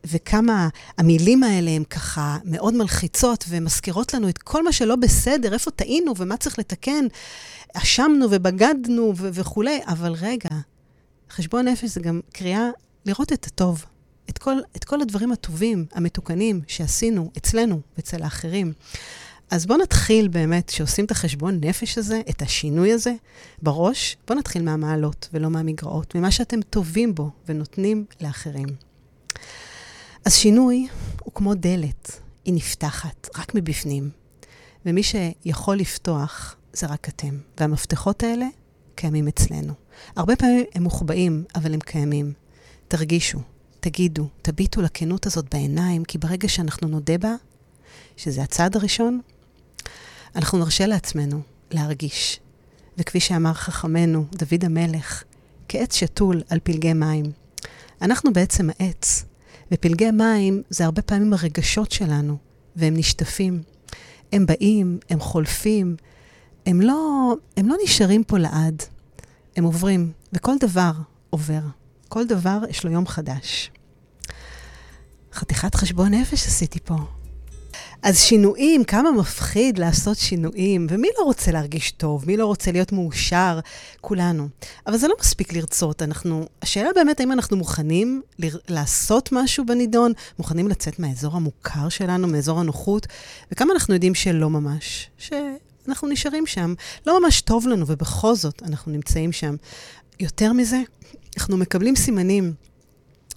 וכמה 0.06 0.70
המילים 0.98 1.44
האלה 1.44 1.72
הן 1.72 1.84
ככה 1.84 2.38
מאוד 2.44 2.74
מלחיצות 2.74 3.46
ומזכירות 3.50 4.14
לנו 4.14 4.30
את 4.30 4.38
כל 4.38 4.64
מה 4.64 4.72
שלא 4.72 4.96
בסדר, 4.96 5.54
איפה 5.54 5.72
טעינו 5.72 6.14
ומה 6.18 6.38
צריך 6.38 6.60
לתקן. 6.60 7.06
אשמנו 7.74 8.26
ובגדנו 8.32 9.14
וכולי, 9.16 9.80
אבל 9.88 10.14
רגע, 10.14 10.50
חשבון 11.32 11.68
נפש 11.68 11.90
זה 11.90 12.00
גם 12.00 12.20
קריאה 12.34 12.70
לראות 13.06 13.34
את 13.34 13.46
הטוב, 13.46 13.86
את 14.30 14.38
כל, 14.38 14.58
את 14.76 14.84
כל 14.84 15.02
הדברים 15.02 15.32
הטובים, 15.32 15.86
המתוקנים, 15.94 16.62
שעשינו 16.68 17.32
אצלנו 17.38 17.82
ואצל 17.98 18.24
האחרים. 18.24 18.74
אז 19.52 19.66
בואו 19.66 19.80
נתחיל 19.80 20.28
באמת, 20.28 20.70
כשעושים 20.70 21.06
את 21.06 21.12
החשבון 21.12 21.60
נפש 21.64 21.98
הזה, 21.98 22.22
את 22.30 22.42
השינוי 22.42 22.92
הזה 22.92 23.14
בראש, 23.62 24.18
בואו 24.28 24.40
נתחיל 24.40 24.64
מהמעלות 24.64 25.30
ולא 25.34 25.50
מהמגרעות, 25.50 26.16
ממה 26.16 26.32
שאתם 26.32 26.62
טובים 26.62 27.16
בו 27.16 27.30
ונותנים 27.48 28.06
לאחרים. 28.22 28.68
אז 30.26 30.34
שינוי 30.34 30.88
הוא 31.24 31.34
כמו 31.34 31.56
דלת, 31.56 32.20
היא 32.46 32.54
נפתחת 32.54 33.30
רק 33.38 33.56
מבפנים, 33.56 34.10
ומי 34.86 35.02
שיכול 35.04 35.76
לפתוח 35.78 36.56
זה 36.74 36.88
רק 36.88 37.10
אתם, 37.10 37.38
והמפתחות 37.60 38.24
האלה 38.24 38.46
קיימים 38.96 39.28
אצלנו. 39.28 39.74
הרבה 40.16 40.36
פעמים 40.36 40.64
הם 40.76 40.84
מוחבאים, 40.84 41.44
אבל 41.56 41.74
הם 41.74 41.80
קיימים. 41.80 42.34
תרגישו, 42.88 43.40
תגידו, 43.86 44.28
תביטו 44.42 44.82
לכנות 44.82 45.26
הזאת 45.26 45.54
בעיניים, 45.54 46.04
כי 46.04 46.18
ברגע 46.18 46.50
שאנחנו 46.50 46.88
נודה 46.88 47.18
בה, 47.18 47.36
שזה 48.18 48.44
הצעד 48.44 48.76
הראשון, 48.76 49.22
אנחנו 50.36 50.58
נרשה 50.58 50.88
לעצמנו 50.88 51.42
להרגיש. 51.72 52.40
וכפי 52.98 53.20
שאמר 53.20 53.54
חכמנו, 53.54 54.26
דוד 54.32 54.66
המלך, 54.66 55.24
כעץ 55.70 55.96
שתול 55.96 56.42
על 56.50 56.60
פלגי 56.64 56.94
מים. 56.94 57.26
אנחנו 58.02 58.34
בעצם 58.34 58.70
העץ, 58.80 59.26
ופלגי 59.72 60.12
מים 60.12 60.62
זה 60.70 60.86
הרבה 60.86 61.02
פעמים 61.02 61.34
הרגשות 61.34 61.92
שלנו, 61.92 62.38
והם 62.76 62.98
נשטפים. 62.98 63.64
הם 64.34 64.46
באים, 64.46 65.00
הם 65.10 65.20
חולפים, 65.20 65.96
הם 66.66 66.82
לא, 66.82 67.34
הם 67.58 67.68
לא 67.68 67.76
נשארים 67.84 68.24
פה 68.24 68.38
לעד, 68.38 68.84
הם 69.56 69.64
עוברים, 69.64 70.12
וכל 70.34 70.54
דבר 70.60 70.92
עובר. 71.30 71.62
כל 72.08 72.28
דבר 72.28 72.60
יש 72.70 72.84
לו 72.84 72.92
יום 72.92 73.08
חדש. 73.08 73.72
חתיכת 75.36 75.76
חשבון 75.76 76.14
נפש 76.14 76.48
עשיתי 76.48 76.80
פה. 76.80 76.96
אז 78.04 78.20
שינויים, 78.20 78.84
כמה 78.84 79.12
מפחיד 79.12 79.78
לעשות 79.78 80.18
שינויים, 80.18 80.88
ומי 80.90 81.08
לא 81.20 81.24
רוצה 81.24 81.52
להרגיש 81.52 81.92
טוב? 81.92 82.24
מי 82.28 82.38
לא 82.38 82.46
רוצה 82.46 82.72
להיות 82.72 82.92
מאושר? 82.92 83.60
כולנו. 84.02 84.48
אבל 84.88 84.98
זה 84.98 85.08
לא 85.08 85.16
מספיק 85.20 85.54
לרצות. 85.54 86.02
אנחנו, 86.02 86.46
השאלה 86.62 86.90
באמת, 86.96 87.20
האם 87.20 87.32
אנחנו 87.32 87.58
מוכנים 87.58 88.22
ל- 88.40 88.48
לעשות 88.74 89.30
משהו 89.32 89.66
בנידון? 89.66 90.12
מוכנים 90.40 90.68
לצאת 90.68 91.00
מהאזור 91.00 91.36
המוכר 91.36 91.90
שלנו, 91.90 92.28
מאזור 92.28 92.60
הנוחות? 92.60 93.08
וכמה 93.52 93.74
אנחנו 93.74 93.94
יודעים 93.94 94.16
שלא 94.16 94.50
ממש? 94.50 95.10
שאנחנו 95.18 96.08
נשארים 96.08 96.46
שם. 96.46 96.74
לא 97.08 97.22
ממש 97.22 97.42
טוב 97.42 97.68
לנו, 97.68 97.86
ובכל 97.88 98.36
זאת 98.36 98.64
אנחנו 98.64 98.92
נמצאים 98.92 99.32
שם. 99.32 99.56
יותר 100.20 100.54
מזה, 100.54 100.82
אנחנו 101.38 101.58
מקבלים 101.58 101.96
סימנים. 101.96 102.54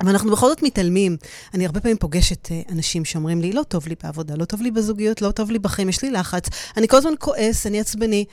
אבל 0.00 0.08
אנחנו 0.08 0.32
בכל 0.32 0.48
זאת 0.48 0.62
מתעלמים. 0.62 1.16
אני 1.54 1.66
הרבה 1.66 1.80
פעמים 1.80 1.96
פוגשת 1.96 2.46
uh, 2.46 2.72
אנשים 2.72 3.04
שאומרים 3.04 3.40
לי, 3.40 3.52
לא 3.52 3.62
טוב 3.62 3.88
לי 3.88 3.94
בעבודה, 4.02 4.34
לא 4.36 4.44
טוב 4.44 4.62
לי 4.62 4.70
בזוגיות, 4.70 5.22
לא 5.22 5.30
טוב 5.30 5.50
לי 5.50 5.58
בחיים, 5.58 5.88
יש 5.88 6.02
לי 6.02 6.10
לחץ, 6.10 6.48
אני 6.76 6.88
כל 6.88 6.96
הזמן 6.96 7.12
כועס, 7.18 7.66
אני 7.66 7.80
עצבני. 7.80 8.24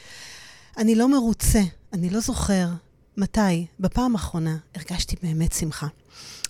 אני 0.78 0.96
לא 0.96 1.10
מרוצה, 1.10 1.62
אני 1.94 2.10
לא 2.10 2.20
זוכר 2.20 2.68
מתי, 3.18 3.66
בפעם 3.80 4.16
האחרונה, 4.16 4.58
הרגשתי 4.76 5.16
באמת 5.24 5.54
שמחה. 5.54 5.88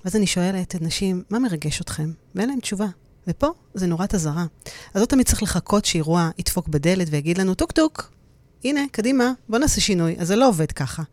ואז 0.06 0.16
אני 0.16 0.28
שואלת 0.28 0.76
אנשים, 0.76 1.24
מה 1.30 1.40
מרגש 1.40 1.82
אתכם? 1.82 2.12
ואין 2.36 2.50
להם 2.50 2.60
תשובה. 2.60 2.88
ופה 3.28 3.48
זה 3.74 3.88
נורת 3.88 4.16
אזהרה. 4.16 4.46
אז 4.94 5.02
לא 5.02 5.06
תמיד 5.06 5.28
צריך 5.28 5.44
לחכות 5.44 5.86
שאירוע 5.86 6.30
ידפוק 6.40 6.68
בדלת 6.68 7.08
ויגיד 7.12 7.38
לנו, 7.38 7.54
טוק 7.54 7.72
טוק, 7.72 8.12
הנה, 8.64 8.82
קדימה, 8.92 9.32
בוא 9.50 9.60
נעשה 9.60 9.82
שינוי. 9.82 10.16
אז 10.20 10.28
זה 10.28 10.36
לא 10.36 10.48
עובד 10.48 10.72
ככה. 10.72 11.04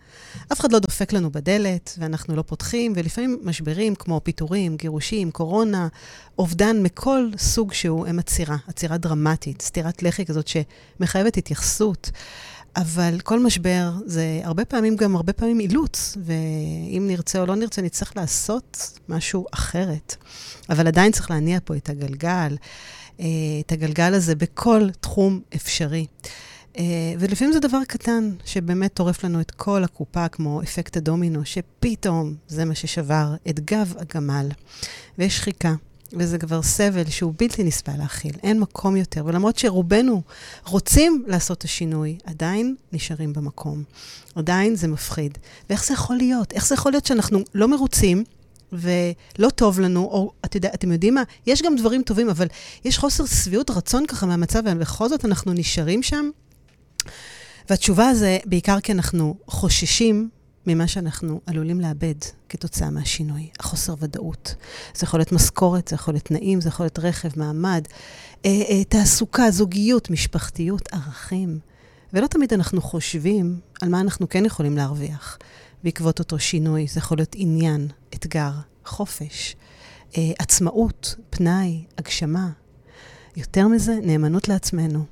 אף 0.53 0.61
אחד 0.61 0.73
לא 0.73 0.79
דופק 0.79 1.13
לנו 1.13 1.33
בדלת, 1.33 1.95
ואנחנו 1.99 2.37
לא 2.37 2.43
פותחים, 2.43 2.93
ולפעמים 2.97 3.39
משברים 3.43 3.95
כמו 3.95 4.21
פיטורים, 4.25 4.77
גירושים, 4.77 5.31
קורונה, 5.31 5.89
אובדן 6.39 6.83
מכל 6.83 7.31
סוג 7.39 7.73
שהוא, 7.73 8.07
הם 8.07 8.19
עצירה, 8.19 8.57
עצירה 8.69 8.97
דרמטית, 8.97 9.63
סטירת 9.63 10.03
לחי 10.03 10.25
כזאת 10.25 10.49
שמחייבת 10.49 11.37
התייחסות. 11.37 12.11
אבל 12.77 13.21
כל 13.21 13.41
משבר 13.41 13.91
זה 14.07 14.41
הרבה 14.45 14.65
פעמים 14.65 14.97
גם 14.97 15.17
הרבה 15.17 15.33
פעמים 15.33 15.61
אילוץ, 15.61 16.17
ואם 16.25 17.05
נרצה 17.07 17.41
או 17.41 17.47
לא 17.47 17.55
נרצה, 17.55 17.83
נצטרך 17.83 18.17
לעשות 18.17 18.99
משהו 19.09 19.47
אחרת. 19.51 20.17
אבל 20.71 20.87
עדיין 20.87 21.13
צריך 21.13 21.31
להניע 21.31 21.59
פה 21.65 21.77
את 21.77 21.89
הגלגל, 21.89 22.57
אה, 23.21 23.27
את 23.67 23.73
הגלגל 23.73 24.15
הזה 24.15 24.35
בכל 24.35 24.89
תחום 25.01 25.41
אפשרי. 25.55 26.07
Uh, 26.73 26.79
ולפעמים 27.19 27.52
זה 27.52 27.61
דבר 27.61 27.79
קטן, 27.88 28.31
שבאמת 28.45 28.95
טורף 28.95 29.25
לנו 29.25 29.41
את 29.41 29.50
כל 29.50 29.85
הקופה, 29.85 30.29
כמו 30.29 30.62
אפקט 30.62 30.97
הדומינו, 30.97 31.45
שפתאום 31.45 32.35
זה 32.49 32.64
מה 32.64 32.75
ששבר 32.75 33.35
את 33.49 33.61
גב 33.61 33.95
הגמל. 33.99 34.49
ויש 35.19 35.37
שחיקה, 35.37 35.75
וזה 36.12 36.38
כבר 36.38 36.62
סבל 36.62 37.05
שהוא 37.09 37.35
בלתי 37.38 37.64
נסבל 37.64 37.97
להכיל, 37.99 38.33
אין 38.43 38.61
מקום 38.61 38.97
יותר. 38.97 39.26
ולמרות 39.26 39.59
שרובנו 39.59 40.23
רוצים 40.67 41.25
לעשות 41.26 41.59
את 41.59 41.64
השינוי, 41.64 42.19
עדיין 42.25 42.76
נשארים 42.93 43.33
במקום. 43.33 43.83
עדיין 44.35 44.76
זה 44.76 44.88
מפחיד. 44.88 45.38
ואיך 45.71 45.85
זה 45.85 45.95
יכול 45.95 46.17
להיות? 46.17 46.52
איך 46.52 46.67
זה 46.67 46.75
יכול 46.75 46.93
להיות 46.93 47.07
שאנחנו 47.07 47.38
לא 47.55 47.69
מרוצים? 47.69 48.25
ולא 48.73 49.50
טוב 49.50 49.81
לנו, 49.81 50.00
או 50.00 50.33
את 50.45 50.55
יודע, 50.55 50.71
אתם 50.75 50.93
יודעים 50.93 51.14
מה? 51.14 51.23
יש 51.47 51.62
גם 51.62 51.76
דברים 51.76 52.02
טובים, 52.02 52.31
אבל 52.31 52.47
יש 52.85 52.99
חוסר 52.99 53.26
שביעות 53.26 53.71
רצון 53.71 54.07
ככה 54.07 54.26
מהמצב, 54.26 54.62
ובכל 54.67 55.09
זאת 55.09 55.25
אנחנו 55.25 55.52
נשארים 55.52 56.02
שם. 56.02 56.31
והתשובה 57.71 58.14
זה 58.14 58.38
בעיקר 58.45 58.81
כי 58.81 58.92
אנחנו 58.92 59.35
חוששים 59.47 60.28
ממה 60.66 60.87
שאנחנו 60.87 61.40
עלולים 61.47 61.81
לאבד 61.81 62.14
כתוצאה 62.49 62.90
מהשינוי, 62.90 63.50
החוסר 63.61 63.95
ודאות. 63.99 64.54
זה 64.95 65.04
יכול 65.04 65.21
להיות 65.21 65.33
משכורת, 65.33 65.88
זה 65.88 65.95
יכול 65.95 66.14
להיות 66.14 66.25
תנאים, 66.25 66.61
זה 66.61 66.69
יכול 66.69 66.85
להיות 66.85 66.99
רכב, 66.99 67.28
מעמד, 67.37 67.85
אה, 68.45 68.50
אה, 68.69 68.85
תעסוקה, 68.85 69.50
זוגיות, 69.50 70.11
משפחתיות, 70.11 70.88
ערכים. 70.92 71.59
ולא 72.12 72.26
תמיד 72.26 72.52
אנחנו 72.52 72.81
חושבים 72.81 73.61
על 73.83 73.88
מה 73.88 74.00
אנחנו 74.00 74.28
כן 74.28 74.45
יכולים 74.45 74.76
להרוויח 74.76 75.38
בעקבות 75.85 76.19
אותו 76.19 76.38
שינוי. 76.38 76.87
זה 76.87 76.99
יכול 76.99 77.19
להיות 77.19 77.35
עניין, 77.38 77.88
אתגר, 78.14 78.52
חופש, 78.85 79.57
אה, 80.16 80.33
עצמאות, 80.38 81.14
פנאי, 81.31 81.85
הגשמה. 81.99 82.50
יותר 83.37 83.69
מזה, 83.69 83.99
נאמנות 84.02 84.49
לעצמנו. 84.49 85.04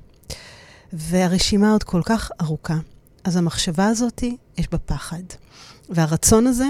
והרשימה 0.93 1.71
עוד 1.71 1.83
כל 1.83 2.01
כך 2.05 2.31
ארוכה. 2.41 2.77
אז 3.23 3.35
המחשבה 3.35 3.87
הזאת, 3.87 4.23
יש 4.57 4.67
בה 4.71 4.77
פחד. 4.77 5.23
והרצון 5.89 6.47
הזה, 6.47 6.67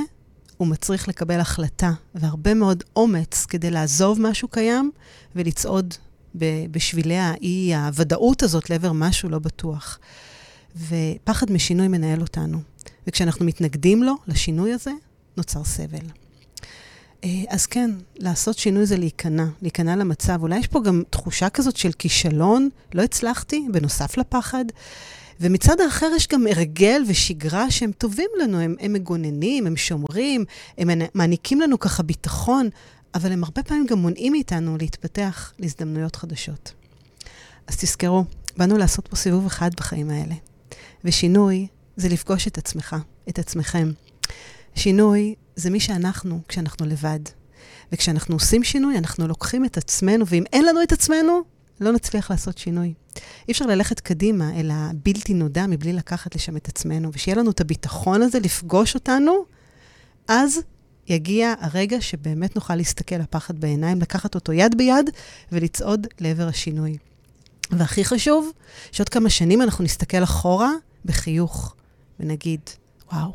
הוא 0.58 0.68
מצריך 0.68 1.08
לקבל 1.08 1.40
החלטה 1.40 1.92
והרבה 2.16 2.54
מאוד 2.54 2.84
אומץ 2.96 3.46
כדי 3.46 3.72
לעזוב 3.72 4.22
משהו 4.22 4.48
קיים 4.48 4.92
ולצעוד 5.36 5.94
בשבילי 6.72 7.18
האי 7.18 7.76
הוודאות 7.76 8.44
הזאת 8.44 8.70
לעבר 8.70 8.92
משהו 8.92 9.30
לא 9.30 9.40
בטוח. 9.40 10.00
ופחד 10.76 11.52
משינוי 11.52 11.88
מנהל 11.88 12.22
אותנו. 12.22 12.60
וכשאנחנו 13.08 13.46
מתנגדים 13.46 14.04
לו, 14.04 14.14
לשינוי 14.28 14.74
הזה, 14.74 14.92
נוצר 15.38 15.64
סבל. 15.64 16.21
אה, 17.24 17.44
אז 17.50 17.66
כן, 17.66 17.92
לעשות 18.18 18.58
שינוי 18.58 18.86
זה 18.86 18.98
להיכנע, 18.98 19.46
להיכנע 19.62 19.96
למצב. 19.96 20.42
אולי 20.42 20.60
יש 20.60 20.68
פה 20.68 20.82
גם 20.84 21.04
תחושה 21.10 21.50
כזאת 21.50 21.78
של 21.78 21.92
כישלון, 21.92 22.70
לא 22.94 23.02
הצלחתי, 23.02 23.68
בנוסף 23.72 24.18
לפחד. 24.18 24.66
ומצד 25.40 25.82
האחר 25.82 26.08
יש 26.16 26.28
גם 26.28 26.48
הרגל 26.48 27.04
ושגרה 27.08 27.72
שהם 27.72 27.92
טובים 27.92 28.30
לנו, 28.42 28.60
הם, 28.60 28.76
הם 28.80 28.94
מגוננים, 28.94 29.68
הם 29.68 29.78
שומרים, 29.78 30.46
הם 30.78 30.90
מעניקים 31.14 31.62
לנו 31.62 31.80
ככה 31.80 32.04
ביטחון, 32.04 32.70
אבל 33.16 33.32
הם 33.32 33.44
הרבה 33.44 33.64
פעמים 33.64 33.86
גם 33.86 33.98
מונעים 33.98 34.32
מאיתנו 34.32 34.78
להתפתח 34.78 35.54
להזדמנויות 35.60 36.16
חדשות. 36.16 36.74
אז 37.68 37.78
תזכרו, 37.78 38.24
באנו 38.58 38.78
לעשות 38.78 39.08
פה 39.08 39.16
סיבוב 39.16 39.46
אחד 39.46 39.70
בחיים 39.78 40.10
האלה. 40.10 40.36
ושינוי 41.06 41.68
זה 41.96 42.10
לפגוש 42.10 42.48
את 42.48 42.58
עצמך, 42.58 42.96
את 43.30 43.40
עצמכם. 43.40 43.92
שינוי 44.76 45.36
זה 45.56 45.70
מי 45.70 45.80
שאנחנו 45.80 46.40
כשאנחנו 46.48 46.86
לבד. 46.86 47.20
וכשאנחנו 47.92 48.36
עושים 48.36 48.64
שינוי, 48.64 48.98
אנחנו 48.98 49.28
לוקחים 49.28 49.66
את 49.66 49.78
עצמנו, 49.78 50.28
ואם 50.28 50.44
אין 50.54 50.66
לנו 50.66 50.84
את 50.84 50.92
עצמנו, 50.92 51.42
לא 51.80 51.92
נצליח 51.92 52.32
לעשות 52.32 52.58
שינוי. 52.58 52.94
אי 53.48 53.52
אפשר 53.52 53.66
ללכת 53.66 54.00
קדימה 54.00 54.60
אל 54.60 54.70
הבלתי 54.74 55.34
נודע 55.34 55.68
מבלי 55.68 55.94
לקחת 55.94 56.36
לשם 56.36 56.58
את 56.58 56.68
עצמנו, 56.68 57.10
ושיהיה 57.14 57.38
לנו 57.38 57.52
את 57.52 57.62
הביטחון 57.62 58.22
הזה 58.22 58.40
לפגוש 58.40 58.96
אותנו, 58.96 59.46
אז 60.28 60.60
יגיע 61.08 61.54
הרגע 61.60 62.02
שבאמת 62.02 62.56
נוכל 62.56 62.76
להסתכל 62.76 63.16
לפחד 63.16 63.60
בעיניים, 63.60 64.02
לקחת 64.02 64.36
אותו 64.36 64.54
יד 64.54 64.78
ביד 64.78 65.10
ולצעוד 65.52 66.08
לעבר 66.20 66.48
השינוי. 66.48 66.98
והכי 67.72 68.06
חשוב, 68.06 68.52
שעוד 68.92 69.10
כמה 69.10 69.30
שנים 69.30 69.62
אנחנו 69.62 69.84
נסתכל 69.84 70.24
אחורה 70.24 70.72
בחיוך 71.06 71.76
ונגיד, 72.20 72.62
וואו, 73.12 73.34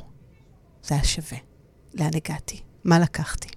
זה 0.82 0.94
היה 0.94 1.04
שווה. 1.04 1.38
לאן 1.96 2.10
הגעתי? 2.14 2.60
מה 2.84 2.98
לקחתי? 2.98 3.48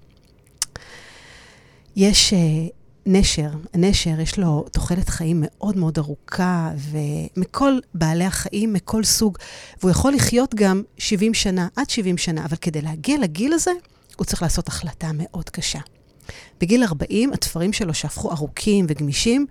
יש 1.96 2.34
uh, 2.34 2.74
נשר, 3.06 3.50
הנשר 3.74 4.20
יש 4.20 4.40
לו 4.40 4.66
תוחלת 4.72 5.10
חיים 5.10 5.44
מאוד 5.46 5.78
מאוד 5.78 5.98
ארוכה, 5.98 6.72
ומכל 6.78 7.80
בעלי 7.94 8.26
החיים, 8.26 8.74
מכל 8.74 9.04
סוג, 9.04 9.38
והוא 9.80 9.92
יכול 9.92 10.14
לחיות 10.14 10.56
גם 10.56 10.84
70 10.98 11.34
שנה, 11.34 11.68
עד 11.76 11.90
70 11.90 12.18
שנה, 12.18 12.46
אבל 12.46 12.58
כדי 12.58 12.82
להגיע 12.82 13.18
לגיל 13.18 13.54
הזה, 13.54 13.72
הוא 14.18 14.26
צריך 14.26 14.42
לעשות 14.42 14.68
החלטה 14.68 15.12
מאוד 15.14 15.50
קשה. 15.50 15.80
בגיל 16.62 16.84
40, 16.84 17.34
התפרים 17.34 17.74
שלו 17.74 17.94
שהפכו 17.94 18.32
ארוכים 18.32 18.86
וגמישים, 18.90 19.46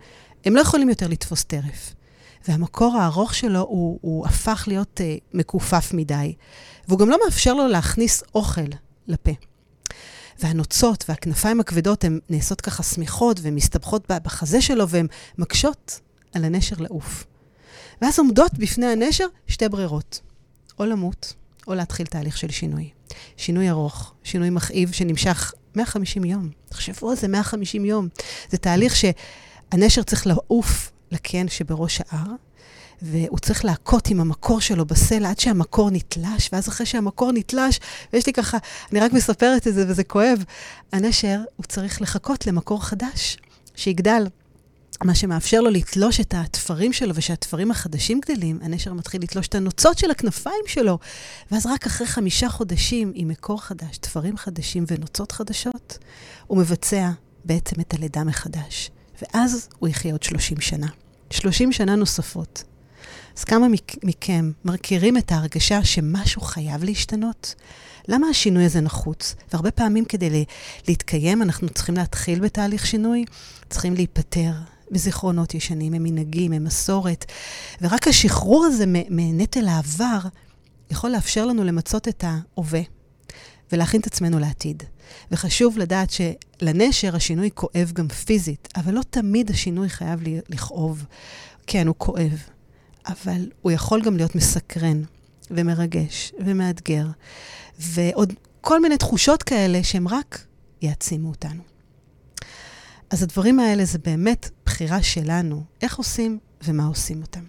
הם 0.44 0.56
לא 0.56 0.60
יכולים 0.60 0.88
יותר 0.88 1.08
לתפוס 1.08 1.44
טרף. 1.44 1.94
והמקור 2.48 2.96
הארוך 2.96 3.34
שלו, 3.34 3.60
הוא, 3.60 3.98
הוא 4.02 4.26
הפך 4.26 4.64
להיות 4.66 5.00
uh, 5.00 5.20
מכופף 5.34 5.90
מדי. 5.94 6.34
והוא 6.88 6.98
גם 6.98 7.08
לא 7.08 7.18
מאפשר 7.24 7.54
לו 7.54 7.66
להכניס 7.68 8.22
אוכל 8.34 8.60
לפה. 9.06 9.32
והנוצות 10.38 11.04
והכנפיים 11.08 11.60
הכבדות 11.60 12.04
הן 12.04 12.20
נעשות 12.28 12.60
ככה 12.60 12.82
שמיכות 12.82 13.40
ומסתבכות 13.42 14.10
בחזה 14.10 14.60
שלו 14.60 14.88
והן 14.88 15.06
מקשות 15.38 16.00
על 16.34 16.44
הנשר 16.44 16.76
לעוף. 16.78 17.26
ואז 18.02 18.18
עומדות 18.18 18.54
בפני 18.54 18.86
הנשר 18.86 19.26
שתי 19.46 19.68
ברירות, 19.68 20.20
או 20.78 20.84
למות, 20.84 21.34
או 21.66 21.74
להתחיל 21.74 22.06
תהליך 22.06 22.36
של 22.36 22.50
שינוי. 22.50 22.90
שינוי 23.36 23.70
ארוך, 23.70 24.14
שינוי 24.24 24.50
מכאיב 24.50 24.92
שנמשך 24.92 25.52
150 25.76 26.24
יום. 26.24 26.50
תחשבו 26.68 27.10
על 27.10 27.16
זה, 27.16 27.28
150 27.28 27.84
יום. 27.84 28.08
זה 28.50 28.58
תהליך 28.58 28.96
שהנשר 28.96 30.02
צריך 30.02 30.26
לעוף 30.26 30.90
לקן 31.12 31.48
שבראש 31.48 32.00
ההר, 32.08 32.34
והוא 33.02 33.38
צריך 33.38 33.64
להכות 33.64 34.08
עם 34.08 34.20
המקור 34.20 34.60
שלו 34.60 34.84
בסלע 34.84 35.30
עד 35.30 35.38
שהמקור 35.38 35.90
נתלש, 35.90 36.50
ואז 36.52 36.68
אחרי 36.68 36.86
שהמקור 36.86 37.32
נתלש, 37.32 37.80
ויש 38.12 38.26
לי 38.26 38.32
ככה, 38.32 38.58
אני 38.92 39.00
רק 39.00 39.12
מספרת 39.12 39.66
את 39.66 39.74
זה 39.74 39.84
וזה 39.88 40.04
כואב, 40.04 40.44
הנשר, 40.92 41.40
הוא 41.56 41.64
צריך 41.64 42.02
לחכות 42.02 42.46
למקור 42.46 42.84
חדש, 42.84 43.36
שיגדל. 43.74 44.26
מה 45.04 45.14
שמאפשר 45.14 45.60
לו 45.60 45.70
לתלוש 45.70 46.20
את 46.20 46.34
התפרים 46.36 46.92
שלו, 46.92 47.14
ושהתפרים 47.14 47.70
החדשים 47.70 48.20
גדלים, 48.20 48.58
הנשר 48.62 48.92
מתחיל 48.92 49.22
לתלוש 49.22 49.48
את 49.48 49.54
הנוצות 49.54 49.98
של 49.98 50.10
הכנפיים 50.10 50.64
שלו. 50.66 50.98
ואז 51.50 51.66
רק 51.66 51.86
אחרי 51.86 52.06
חמישה 52.06 52.48
חודשים, 52.48 53.12
עם 53.14 53.28
מקור 53.28 53.62
חדש, 53.62 53.98
תפרים 53.98 54.36
חדשים 54.36 54.84
ונוצות 54.86 55.32
חדשות, 55.32 55.98
הוא 56.46 56.58
מבצע 56.58 57.10
בעצם 57.44 57.80
את 57.80 57.94
הלידה 57.94 58.24
מחדש. 58.24 58.90
ואז 59.22 59.68
הוא 59.78 59.88
יחיה 59.88 60.12
עוד 60.12 60.22
30 60.22 60.60
שנה. 60.60 60.86
30 61.30 61.72
שנה 61.72 61.96
נוספות. 61.96 62.64
אז 63.38 63.44
כמה 63.44 63.66
מכם 64.04 64.52
מכירים 64.64 65.16
את 65.16 65.32
ההרגשה 65.32 65.84
שמשהו 65.84 66.42
חייב 66.42 66.84
להשתנות? 66.84 67.54
למה 68.08 68.26
השינוי 68.28 68.64
הזה 68.64 68.80
נחוץ? 68.80 69.34
והרבה 69.52 69.70
פעמים 69.70 70.04
כדי 70.04 70.44
להתקיים, 70.88 71.42
אנחנו 71.42 71.68
צריכים 71.68 71.96
להתחיל 71.96 72.40
בתהליך 72.40 72.86
שינוי, 72.86 73.24
צריכים 73.70 73.94
להיפטר 73.94 74.52
מזיכרונות 74.90 75.54
ישנים, 75.54 75.92
ממנהגים, 75.92 76.50
ממסורת. 76.50 77.24
ורק 77.80 78.08
השחרור 78.08 78.64
הזה 78.64 78.84
מנטל 78.86 79.68
העבר 79.68 80.18
יכול 80.90 81.10
לאפשר 81.10 81.46
לנו 81.46 81.64
למצות 81.64 82.08
את 82.08 82.24
ההווה 82.26 82.80
ולהכין 83.72 84.00
את 84.00 84.06
עצמנו 84.06 84.38
לעתיד. 84.38 84.82
וחשוב 85.30 85.78
לדעת 85.78 86.10
שלנשר 86.10 87.16
השינוי 87.16 87.50
כואב 87.54 87.92
גם 87.94 88.08
פיזית, 88.08 88.68
אבל 88.76 88.94
לא 88.94 89.00
תמיד 89.10 89.50
השינוי 89.50 89.88
חייב 89.88 90.20
לכאוב. 90.48 91.04
כן, 91.66 91.86
הוא 91.86 91.94
כואב, 91.98 92.42
אבל 93.06 93.50
הוא 93.62 93.72
יכול 93.72 94.02
גם 94.02 94.16
להיות 94.16 94.34
מסקרן 94.34 95.02
ומרגש 95.50 96.32
ומאתגר, 96.38 97.06
ועוד 97.78 98.32
כל 98.60 98.80
מיני 98.80 98.96
תחושות 98.96 99.42
כאלה 99.42 99.82
שהם 99.82 100.08
רק 100.08 100.44
יעצימו 100.82 101.28
אותנו. 101.28 101.62
אז 103.10 103.22
הדברים 103.22 103.60
האלה 103.60 103.84
זה 103.84 103.98
באמת 103.98 104.50
בחירה 104.66 105.02
שלנו, 105.02 105.62
איך 105.82 105.98
עושים 105.98 106.38
ומה 106.64 106.86
עושים 106.86 107.22
אותם. 107.22 107.44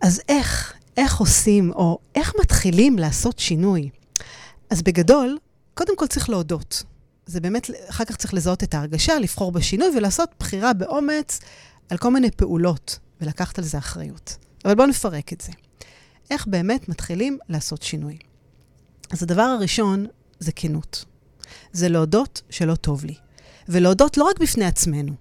אז 0.00 0.20
איך, 0.28 0.74
איך 0.96 1.16
עושים, 1.16 1.72
או 1.72 1.98
איך 2.14 2.32
מתחילים 2.40 2.98
לעשות 2.98 3.38
שינוי? 3.38 3.90
אז 4.70 4.82
בגדול, 4.82 5.38
קודם 5.74 5.96
כל 5.96 6.06
צריך 6.06 6.30
להודות. 6.30 6.82
זה 7.26 7.40
באמת, 7.40 7.70
אחר 7.88 8.04
כך 8.04 8.16
צריך 8.16 8.34
לזהות 8.34 8.62
את 8.62 8.74
ההרגשה, 8.74 9.18
לבחור 9.18 9.52
בשינוי 9.52 9.88
ולעשות 9.96 10.30
בחירה 10.38 10.72
באומץ 10.72 11.40
על 11.88 11.98
כל 11.98 12.10
מיני 12.10 12.30
פעולות 12.30 12.98
ולקחת 13.20 13.58
על 13.58 13.64
זה 13.64 13.78
אחריות. 13.78 14.36
אבל 14.64 14.74
בואו 14.74 14.86
נפרק 14.86 15.32
את 15.32 15.40
זה. 15.40 15.52
איך 16.30 16.46
באמת 16.46 16.88
מתחילים 16.88 17.38
לעשות 17.48 17.82
שינוי? 17.82 18.18
אז 19.10 19.22
הדבר 19.22 19.42
הראשון 19.42 20.06
זה 20.38 20.52
כנות. 20.52 21.04
זה 21.72 21.88
להודות 21.88 22.42
שלא 22.50 22.74
טוב 22.74 23.04
לי. 23.04 23.14
ולהודות 23.68 24.16
לא 24.16 24.24
רק 24.24 24.38
בפני 24.38 24.64
עצמנו. 24.64 25.12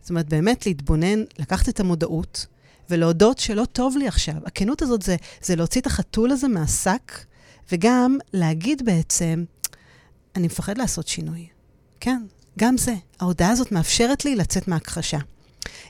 זאת 0.00 0.10
אומרת, 0.10 0.28
באמת 0.28 0.66
להתבונן, 0.66 1.22
לקחת 1.38 1.68
את 1.68 1.80
המודעות 1.80 2.46
ולהודות 2.90 3.38
שלא 3.38 3.64
טוב 3.64 3.96
לי 3.96 4.08
עכשיו. 4.08 4.34
הכנות 4.46 4.82
הזאת 4.82 5.02
זה, 5.02 5.16
זה 5.42 5.56
להוציא 5.56 5.80
את 5.80 5.86
החתול 5.86 6.30
הזה 6.30 6.48
מהשק, 6.48 7.12
וגם 7.72 8.18
להגיד 8.32 8.84
בעצם, 8.84 9.44
אני 10.36 10.46
מפחד 10.46 10.78
לעשות 10.78 11.08
שינוי. 11.08 11.46
כן, 12.00 12.22
גם 12.58 12.76
זה. 12.76 12.94
ההודעה 13.20 13.50
הזאת 13.50 13.72
מאפשרת 13.72 14.24
לי 14.24 14.36
לצאת 14.36 14.68
מהכחשה. 14.68 15.18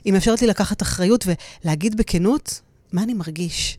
היא 0.03 0.13
מאפשרת 0.13 0.41
לי 0.41 0.47
לקחת 0.47 0.81
אחריות 0.81 1.25
ולהגיד 1.65 1.97
בכנות 1.97 2.61
מה 2.91 3.03
אני 3.03 3.13
מרגיש. 3.13 3.77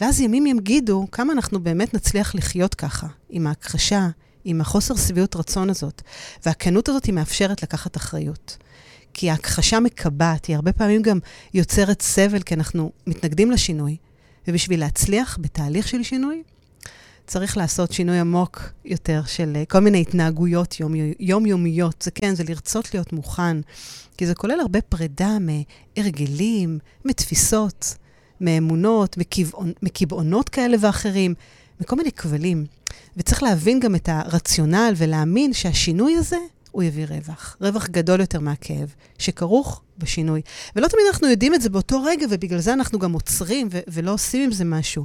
ואז 0.00 0.20
ימים 0.20 0.46
יגידו 0.46 1.06
כמה 1.12 1.32
אנחנו 1.32 1.60
באמת 1.60 1.94
נצליח 1.94 2.34
לחיות 2.34 2.74
ככה, 2.74 3.06
עם 3.30 3.46
ההכחשה, 3.46 4.08
עם 4.44 4.60
החוסר 4.60 4.96
שביעות 4.96 5.36
רצון 5.36 5.70
הזאת. 5.70 6.02
והכנות 6.46 6.88
הזאת 6.88 7.04
היא 7.04 7.14
מאפשרת 7.14 7.62
לקחת 7.62 7.96
אחריות. 7.96 8.56
כי 9.14 9.30
ההכחשה 9.30 9.80
מקבעת, 9.80 10.44
היא 10.44 10.56
הרבה 10.56 10.72
פעמים 10.72 11.02
גם 11.02 11.18
יוצרת 11.54 12.02
סבל, 12.02 12.42
כי 12.42 12.54
אנחנו 12.54 12.92
מתנגדים 13.06 13.50
לשינוי. 13.50 13.96
ובשביל 14.48 14.80
להצליח 14.80 15.38
בתהליך 15.40 15.88
של 15.88 16.02
שינוי, 16.02 16.42
צריך 17.26 17.56
לעשות 17.56 17.92
שינוי 17.92 18.18
עמוק 18.18 18.62
יותר 18.84 19.22
של 19.26 19.52
אה, 19.56 19.64
כל 19.64 19.78
מיני 19.78 20.00
התנהגויות 20.00 20.76
יומיומיות. 21.20 22.02
זה 22.02 22.10
כן, 22.10 22.34
זה 22.34 22.44
לרצות 22.48 22.94
להיות 22.94 23.12
מוכן, 23.12 23.56
כי 24.16 24.26
זה 24.26 24.34
כולל 24.34 24.60
הרבה 24.60 24.80
פרידה 24.80 25.36
מהרגלים, 25.40 26.78
מתפיסות, 27.04 27.94
מאמונות, 28.40 29.16
מקבעונות 29.82 30.48
כאלה 30.48 30.76
ואחרים, 30.80 31.34
מכל 31.80 31.96
מיני 31.96 32.12
כבלים. 32.12 32.66
וצריך 33.16 33.42
להבין 33.42 33.80
גם 33.80 33.94
את 33.94 34.08
הרציונל 34.08 34.94
ולהאמין 34.96 35.52
שהשינוי 35.52 36.16
הזה, 36.16 36.36
הוא 36.70 36.82
יביא 36.82 37.06
רווח. 37.08 37.56
רווח 37.60 37.88
גדול 37.88 38.20
יותר 38.20 38.40
מהכאב, 38.40 38.94
שכרוך 39.18 39.82
בשינוי. 39.98 40.42
ולא 40.76 40.88
תמיד 40.88 41.04
אנחנו 41.10 41.28
יודעים 41.28 41.54
את 41.54 41.62
זה 41.62 41.70
באותו 41.70 42.02
רגע, 42.02 42.26
ובגלל 42.30 42.58
זה 42.58 42.72
אנחנו 42.72 42.98
גם 42.98 43.12
עוצרים 43.12 43.68
ו- 43.70 43.80
ולא 43.88 44.12
עושים 44.12 44.42
עם 44.42 44.52
זה 44.52 44.64
משהו. 44.64 45.04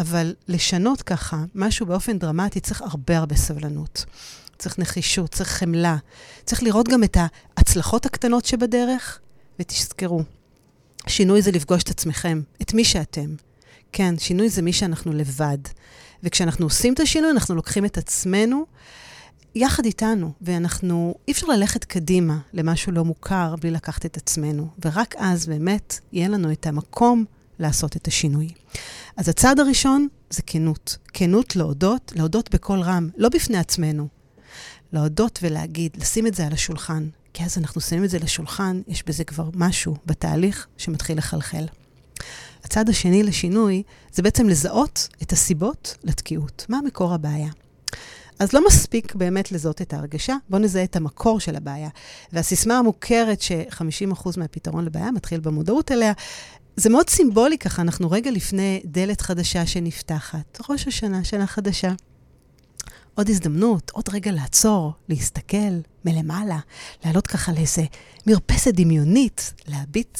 אבל 0.00 0.34
לשנות 0.48 1.02
ככה 1.02 1.44
משהו 1.54 1.86
באופן 1.86 2.18
דרמטי 2.18 2.60
צריך 2.60 2.82
הרבה 2.82 3.18
הרבה 3.18 3.36
סבלנות. 3.36 4.04
צריך 4.58 4.78
נחישות, 4.78 5.30
צריך 5.30 5.50
חמלה. 5.50 5.96
צריך 6.44 6.62
לראות 6.62 6.88
גם 6.88 7.04
את 7.04 7.16
ההצלחות 7.56 8.06
הקטנות 8.06 8.44
שבדרך, 8.44 9.18
ותזכרו, 9.60 10.22
שינוי 11.06 11.42
זה 11.42 11.50
לפגוש 11.50 11.82
את 11.82 11.88
עצמכם, 11.90 12.42
את 12.62 12.74
מי 12.74 12.84
שאתם. 12.84 13.34
כן, 13.92 14.18
שינוי 14.18 14.48
זה 14.48 14.62
מי 14.62 14.72
שאנחנו 14.72 15.12
לבד. 15.12 15.58
וכשאנחנו 16.22 16.66
עושים 16.66 16.94
את 16.94 17.00
השינוי, 17.00 17.30
אנחנו 17.30 17.54
לוקחים 17.54 17.84
את 17.84 17.98
עצמנו 17.98 18.66
יחד 19.54 19.84
איתנו, 19.84 20.32
ואנחנו, 20.40 21.14
אי 21.28 21.32
אפשר 21.32 21.46
ללכת 21.46 21.84
קדימה 21.84 22.38
למשהו 22.52 22.92
לא 22.92 23.04
מוכר 23.04 23.54
בלי 23.60 23.70
לקחת 23.70 24.06
את 24.06 24.16
עצמנו, 24.16 24.68
ורק 24.84 25.14
אז 25.18 25.46
באמת 25.46 25.98
יהיה 26.12 26.28
לנו 26.28 26.52
את 26.52 26.66
המקום 26.66 27.24
לעשות 27.60 27.96
את 27.96 28.06
השינוי. 28.06 28.48
אז 29.16 29.28
הצעד 29.28 29.60
הראשון 29.60 30.08
זה 30.30 30.42
כנות. 30.46 30.96
כנות 31.12 31.56
להודות, 31.56 32.12
להודות 32.16 32.54
בקול 32.54 32.80
רם, 32.80 33.08
לא 33.16 33.28
בפני 33.28 33.58
עצמנו. 33.58 34.08
להודות 34.92 35.38
ולהגיד, 35.42 35.96
לשים 36.00 36.26
את 36.26 36.34
זה 36.34 36.46
על 36.46 36.52
השולחן. 36.52 37.08
כי 37.34 37.44
אז 37.44 37.58
אנחנו 37.58 37.80
שמים 37.80 38.04
את 38.04 38.10
זה 38.10 38.18
לשולחן, 38.18 38.80
יש 38.88 39.06
בזה 39.06 39.24
כבר 39.24 39.50
משהו 39.54 39.96
בתהליך 40.06 40.66
שמתחיל 40.76 41.18
לחלחל. 41.18 41.64
הצעד 42.64 42.88
השני 42.88 43.22
לשינוי 43.22 43.82
זה 44.12 44.22
בעצם 44.22 44.48
לזהות 44.48 45.08
את 45.22 45.32
הסיבות 45.32 45.96
לתקיעות. 46.04 46.66
מה 46.68 46.78
מקור 46.86 47.14
הבעיה? 47.14 47.50
אז 48.38 48.52
לא 48.52 48.66
מספיק 48.66 49.14
באמת 49.14 49.52
לזהות 49.52 49.82
את 49.82 49.92
ההרגשה, 49.92 50.36
בואו 50.48 50.62
נזהה 50.62 50.84
את 50.84 50.96
המקור 50.96 51.40
של 51.40 51.56
הבעיה. 51.56 51.88
והסיסמה 52.32 52.78
המוכרת 52.78 53.40
ש-50% 53.40 54.28
מהפתרון 54.36 54.84
לבעיה 54.84 55.10
מתחיל 55.10 55.40
במודעות 55.40 55.92
אליה, 55.92 56.12
זה 56.80 56.88
מאוד 56.90 57.10
סימבולי 57.10 57.58
ככה, 57.58 57.82
אנחנו 57.82 58.10
רגע 58.10 58.30
לפני 58.30 58.80
דלת 58.84 59.20
חדשה 59.20 59.66
שנפתחת, 59.66 60.60
ראש 60.70 60.88
השנה, 60.88 61.24
שנה 61.24 61.46
חדשה. 61.46 61.92
עוד 63.14 63.28
הזדמנות, 63.30 63.90
עוד 63.90 64.04
רגע 64.12 64.32
לעצור, 64.32 64.92
להסתכל 65.08 65.72
מלמעלה, 66.04 66.58
לעלות 67.04 67.26
ככה 67.26 67.52
לאיזה 67.52 67.82
מרפסת 68.26 68.74
דמיונית, 68.74 69.52
להביט 69.68 70.18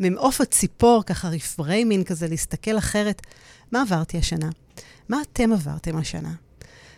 ממעוף 0.00 0.40
הציפור, 0.40 1.02
ככה 1.06 1.28
reframing 1.28 2.06
כזה, 2.06 2.28
להסתכל 2.28 2.78
אחרת. 2.78 3.22
מה 3.72 3.82
עברתי 3.82 4.18
השנה? 4.18 4.48
מה 5.08 5.22
אתם 5.22 5.52
עברתם 5.52 5.96
השנה? 5.96 6.32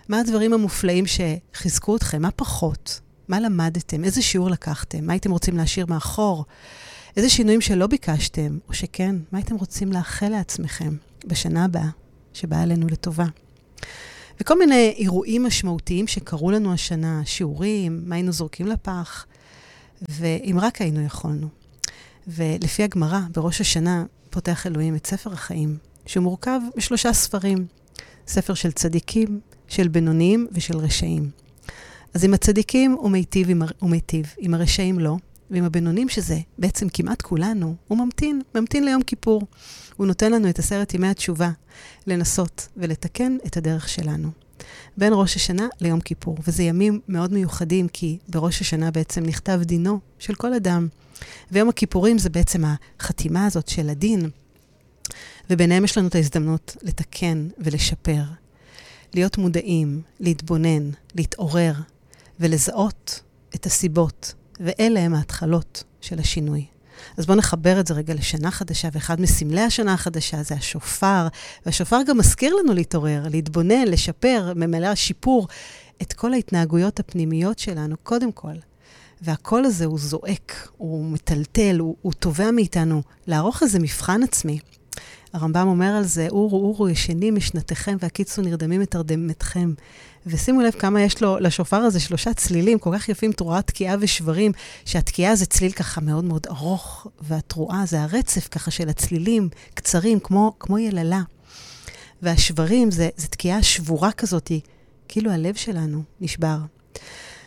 מה 0.09 0.21
הדברים 0.21 0.53
המופלאים 0.53 1.05
שחיזקו 1.07 1.97
אתכם? 1.97 2.23
מה 2.23 2.31
פחות? 2.31 3.01
מה 3.29 3.41
למדתם? 3.41 4.05
איזה 4.05 4.23
שיעור 4.23 4.51
לקחתם? 4.51 5.07
מה 5.07 5.13
הייתם 5.13 5.31
רוצים 5.31 5.57
להשאיר 5.57 5.87
מאחור? 5.87 6.45
איזה 7.17 7.29
שינויים 7.29 7.61
שלא 7.61 7.87
ביקשתם, 7.87 8.59
או 8.69 8.75
שכן, 8.75 9.17
מה 9.33 9.39
הייתם 9.39 9.55
רוצים 9.55 9.93
לאחל 9.93 10.29
לעצמכם 10.29 10.97
בשנה 11.27 11.65
הבאה, 11.65 11.89
שבאה 12.33 12.63
עלינו 12.63 12.87
לטובה? 12.87 13.27
וכל 14.41 14.59
מיני 14.59 14.95
אירועים 14.97 15.45
משמעותיים 15.45 16.07
שקרו 16.07 16.51
לנו 16.51 16.73
השנה, 16.73 17.23
שיעורים, 17.25 18.03
מה 18.07 18.15
היינו 18.15 18.33
זורקים 18.33 18.67
לפח, 18.67 19.27
ואם 20.09 20.57
רק 20.61 20.81
היינו 20.81 21.01
יכולנו. 21.01 21.49
ולפי 22.27 22.83
הגמרא, 22.83 23.21
בראש 23.35 23.61
השנה 23.61 24.05
פותח 24.31 24.67
אלוהים 24.67 24.97
את 24.97 25.07
ספר 25.07 25.33
החיים, 25.33 25.77
שהוא 26.07 26.23
מורכב 26.23 26.61
משלושה 26.77 27.13
ספרים. 27.13 27.67
ספר 28.27 28.55
של 28.55 28.73
צדיקים, 28.73 29.41
של 29.69 29.89
בינוניים 29.89 30.47
ושל 30.53 30.77
רשעים. 30.77 31.31
אז 32.15 32.25
עם 32.25 32.35
הצדיקים 32.35 32.93
הוא 32.93 33.11
מיטיב, 33.11 33.49
הוא 33.79 33.91
מיטיב, 33.91 34.35
עם 34.39 34.55
הרשעים 34.55 34.99
לא, 34.99 35.17
ועם 35.53 35.65
הבינונים, 35.65 36.09
שזה 36.09 36.39
בעצם 36.59 36.89
כמעט 36.89 37.23
כולנו, 37.23 37.75
הוא 37.89 37.99
ממתין, 37.99 38.43
ממתין 38.55 38.85
ליום 38.85 39.03
כיפור. 39.03 39.43
הוא 39.97 40.07
נותן 40.07 40.33
לנו 40.33 40.49
את 40.49 40.59
עשרת 40.59 40.95
ימי 40.95 41.09
התשובה, 41.09 41.51
לנסות 42.07 42.69
ולתקן 42.77 43.37
את 43.47 43.57
הדרך 43.57 43.89
שלנו. 43.89 44.29
בין 44.97 45.13
ראש 45.17 45.37
השנה 45.37 45.69
ליום 45.81 46.01
כיפור. 46.01 46.37
וזה 46.47 46.63
ימים 46.63 47.01
מאוד 47.09 47.33
מיוחדים, 47.33 47.89
כי 47.89 48.19
בראש 48.29 48.61
השנה 48.61 48.91
בעצם 48.91 49.23
נכתב 49.23 49.61
דינו 49.63 50.01
של 50.19 50.35
כל 50.35 50.55
אדם. 50.55 50.89
ויום 51.53 51.69
הכיפורים 51.69 52.19
זה 52.19 52.31
בעצם 52.31 52.63
החתימה 53.01 53.47
הזאת 53.47 53.69
של 53.69 53.89
הדין. 53.89 54.31
וביניהם 55.51 55.85
יש 55.85 55.99
לנו 55.99 56.09
את 56.09 56.15
ההזדמנות 56.15 56.77
לתקן 56.83 57.49
ולשפר. 57.59 58.23
להיות 59.15 59.39
מודעים, 59.39 60.03
להתבונן, 60.21 60.91
להתעורר 61.15 61.75
ולזהות 62.41 63.23
את 63.55 63.67
הסיבות, 63.67 64.35
ואלה 64.63 65.01
הם 65.01 65.15
ההתחלות 65.15 65.85
של 66.01 66.19
השינוי. 66.19 66.67
אז 67.17 67.27
בואו 67.27 67.39
נחבר 67.39 67.81
את 67.81 67.87
זה 67.87 67.95
רגע 67.95 68.15
לשנה 68.15 68.51
חדשה, 68.51 68.89
ואחד 68.93 69.21
מסמלי 69.21 69.61
השנה 69.61 69.95
החדשה 69.95 70.43
זה 70.43 70.55
השופר, 70.55 71.27
והשופר 71.67 71.99
גם 72.07 72.19
מזכיר 72.19 72.55
לנו 72.55 72.75
להתעורר, 72.75 73.25
להתבונן, 73.31 73.85
לשפר, 73.89 74.53
ממלא 74.57 74.95
שיפור 74.95 75.49
את 76.03 76.13
כל 76.13 76.33
ההתנהגויות 76.33 77.01
הפנימיות 77.01 77.59
שלנו, 77.59 77.97
קודם 78.03 78.33
כל. 78.33 78.55
והקול 79.23 79.65
הזה 79.65 79.85
הוא 79.85 79.99
זועק, 79.99 80.69
הוא 80.77 81.05
מטלטל, 81.05 81.77
הוא, 81.79 81.97
הוא 82.03 82.13
תובע 82.13 82.51
מאיתנו 82.51 83.03
לערוך 83.27 83.63
איזה 83.63 83.79
מבחן 83.79 84.23
עצמי. 84.23 84.59
הרמב"ם 85.33 85.69
אומר 85.69 85.87
על 85.97 86.05
זה, 86.05 86.27
אורו 86.31 86.67
אורו 86.67 86.89
ישנים 86.89 87.35
משנתכם 87.35 87.97
והקיצו 88.01 88.43
נרדמים 88.43 88.83
את 88.83 88.91
תרדמתכם. 88.91 89.73
ושימו 90.27 90.61
לב 90.61 90.73
כמה 90.73 91.01
יש 91.01 91.23
לו, 91.23 91.39
לשופר 91.39 91.77
הזה 91.77 92.01
שלושה 92.01 92.35
צלילים 92.35 92.79
כל 92.79 92.91
כך 92.95 93.09
יפים, 93.09 93.33
תרועה, 93.33 93.63
תקיעה 93.63 93.97
ושברים, 94.01 94.53
שהתקיעה 94.85 95.37
זה 95.37 95.47
צליל 95.47 95.73
ככה 95.73 96.01
מאוד 96.01 96.25
מאוד 96.25 96.47
ארוך, 96.51 97.07
והתרועה 97.21 97.87
זה 97.87 98.03
הרצף 98.03 98.49
ככה 98.49 98.71
של 98.71 98.89
הצלילים, 98.89 99.49
קצרים, 99.75 100.21
כמו, 100.21 100.53
כמו 100.61 100.79
יללה. 100.79 101.23
והשברים 102.23 102.91
זה, 102.91 103.09
זה 103.17 103.29
תקיעה 103.29 103.63
שבורה 103.63 104.13
כזאת, 104.13 104.53
כאילו 105.09 105.31
הלב 105.31 105.55
שלנו 105.55 106.03
נשבר. 106.21 106.57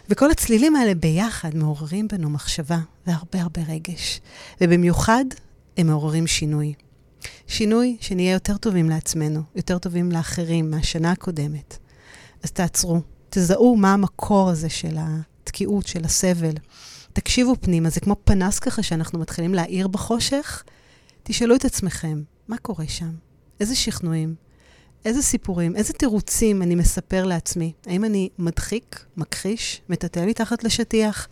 וכל 0.10 0.32
הצלילים 0.32 0.76
האלה 0.76 0.96
ביחד 0.96 1.56
מעוררים 1.56 2.08
בנו 2.08 2.30
מחשבה 2.30 2.80
והרבה 3.08 3.42
הרבה 3.42 3.62
רגש. 3.68 4.22
ובמיוחד, 4.62 5.26
הם 5.78 5.88
מעוררים 5.88 6.28
שינוי. 6.28 6.74
שינוי 7.48 7.98
שנהיה 8.00 8.34
יותר 8.34 8.58
טובים 8.58 8.90
לעצמנו, 8.90 9.42
יותר 9.56 9.78
טובים 9.78 10.12
לאחרים 10.12 10.72
מהשנה 10.72 11.12
הקודמת. 11.12 11.78
אז 12.44 12.52
תעצרו, 12.52 13.02
תזהו 13.30 13.76
מה 13.76 13.94
המקור 13.94 14.50
הזה 14.50 14.70
של 14.70 14.98
התקיעות, 15.00 15.88
של 15.88 16.06
הסבל. 16.06 16.54
תקשיבו 17.14 17.56
פנימה, 17.62 17.90
זה 17.90 18.00
כמו 18.00 18.16
פנס 18.24 18.60
ככה 18.60 18.84
שאנחנו 18.84 19.20
מתחילים 19.20 19.54
להאיר 19.54 19.88
בחושך. 19.88 20.64
תשאלו 21.24 21.56
את 21.56 21.66
עצמכם, 21.66 22.24
מה 22.48 22.58
קורה 22.58 22.88
שם? 22.88 23.12
איזה 23.60 23.76
שכנועים? 23.76 24.36
איזה 25.06 25.22
סיפורים, 25.22 25.76
איזה 25.76 25.94
תירוצים 25.94 26.62
אני 26.62 26.76
מספר 26.76 27.26
לעצמי? 27.26 27.74
האם 27.86 28.06
אני 28.06 28.30
מדחיק, 28.40 29.06
מכחיש, 29.18 29.82
מטאטא 29.90 30.26
מתחת 30.28 30.64
לשטיח? 30.64 31.28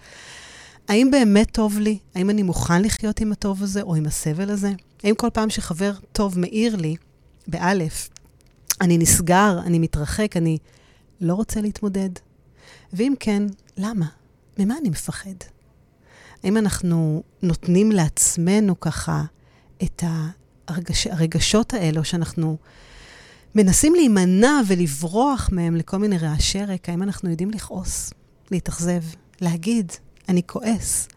האם 0.87 1.11
באמת 1.11 1.51
טוב 1.51 1.79
לי? 1.79 1.97
האם 2.15 2.29
אני 2.29 2.43
מוכן 2.43 2.81
לחיות 2.81 3.19
עם 3.19 3.31
הטוב 3.31 3.63
הזה 3.63 3.81
או 3.81 3.95
עם 3.95 4.05
הסבל 4.05 4.49
הזה? 4.49 4.71
האם 5.03 5.15
כל 5.15 5.29
פעם 5.33 5.49
שחבר 5.49 5.93
טוב 6.11 6.39
מאיר 6.39 6.75
לי, 6.75 6.95
באלף, 7.47 8.09
אני 8.81 8.97
נסגר, 8.97 9.59
אני 9.65 9.79
מתרחק, 9.79 10.37
אני 10.37 10.57
לא 11.21 11.33
רוצה 11.33 11.61
להתמודד? 11.61 12.09
ואם 12.93 13.13
כן, 13.19 13.43
למה? 13.77 14.05
ממה 14.59 14.75
אני 14.81 14.89
מפחד? 14.89 15.35
האם 16.43 16.57
אנחנו 16.57 17.23
נותנים 17.41 17.91
לעצמנו 17.91 18.79
ככה 18.79 19.23
את 19.83 20.03
הרגש, 20.67 21.07
הרגשות 21.07 21.73
האלה, 21.73 21.99
או 21.99 22.03
שאנחנו 22.05 22.57
מנסים 23.55 23.95
להימנע 23.95 24.61
ולברוח 24.67 25.49
מהם 25.51 25.75
לכל 25.75 25.97
מיני 25.97 26.17
רעשי 26.17 26.65
רקע? 26.65 26.91
האם 26.91 27.03
אנחנו 27.03 27.29
יודעים 27.29 27.51
לכעוס, 27.51 28.13
להתאכזב, 28.51 29.01
להגיד, 29.41 29.91
אני 30.29 30.41
כועס? 30.45 31.07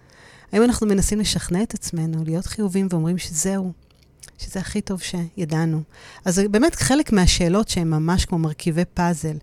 האם 0.52 0.62
אנחנו 0.62 0.86
מנסים 0.86 1.20
לשכנע 1.20 1.62
את 1.62 1.74
עצמנו, 1.74 2.24
להיות 2.24 2.46
חיובים 2.46 2.86
ואומרים 2.90 3.18
שזהו, 3.18 3.72
שזה 4.38 4.60
הכי 4.60 4.80
טוב 4.80 5.00
שידענו? 5.00 5.82
אז 6.24 6.34
זה 6.34 6.48
באמת 6.48 6.74
חלק 6.74 7.12
מהשאלות 7.12 7.68
שהן 7.68 7.90
ממש 7.90 8.24
כמו 8.24 8.38
מרכיבי 8.38 8.84
פאזל, 8.94 9.36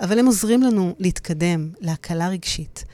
אבל 0.00 0.18
הם 0.18 0.26
עוזרים 0.26 0.62
לנו 0.62 0.94
להתקדם 0.98 1.70
להקלה 1.80 2.28
רגשית. 2.28 2.84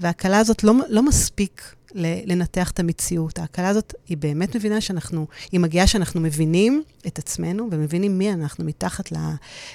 וההקלה 0.00 0.38
הזאת 0.38 0.64
לא, 0.64 0.72
לא 0.88 1.02
מספיק 1.02 1.74
לנתח 1.94 2.70
את 2.70 2.80
המציאות. 2.80 3.38
ההקלה 3.38 3.68
הזאת, 3.68 3.94
היא 4.08 4.16
באמת 4.16 4.56
מבינה 4.56 4.80
שאנחנו, 4.80 5.26
היא 5.52 5.60
מגיעה 5.60 5.86
שאנחנו 5.86 6.20
מבינים 6.20 6.82
את 7.06 7.18
עצמנו 7.18 7.68
ומבינים 7.70 8.18
מי 8.18 8.32
אנחנו 8.32 8.64
מתחת 8.64 9.12
לא, 9.12 9.18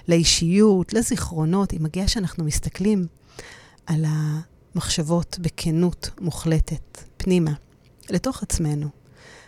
לאישיות, 0.08 0.94
לזיכרונות. 0.94 1.72
היא 1.72 1.82
מגיעה 1.82 2.08
שאנחנו 2.08 2.44
מסתכלים 2.44 3.06
על 3.86 4.06
המחשבות 4.76 5.38
בכנות 5.42 6.10
מוחלטת, 6.20 7.02
פנימה, 7.18 7.52
לתוך 8.10 8.44
עצמנו, 8.44 8.88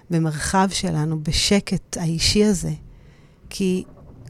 במרחב 0.09 0.67
שלנו, 0.71 1.23
בשקט 1.23 1.97
האישי 1.97 2.45
הזה. 2.45 2.71
כי 3.49 3.83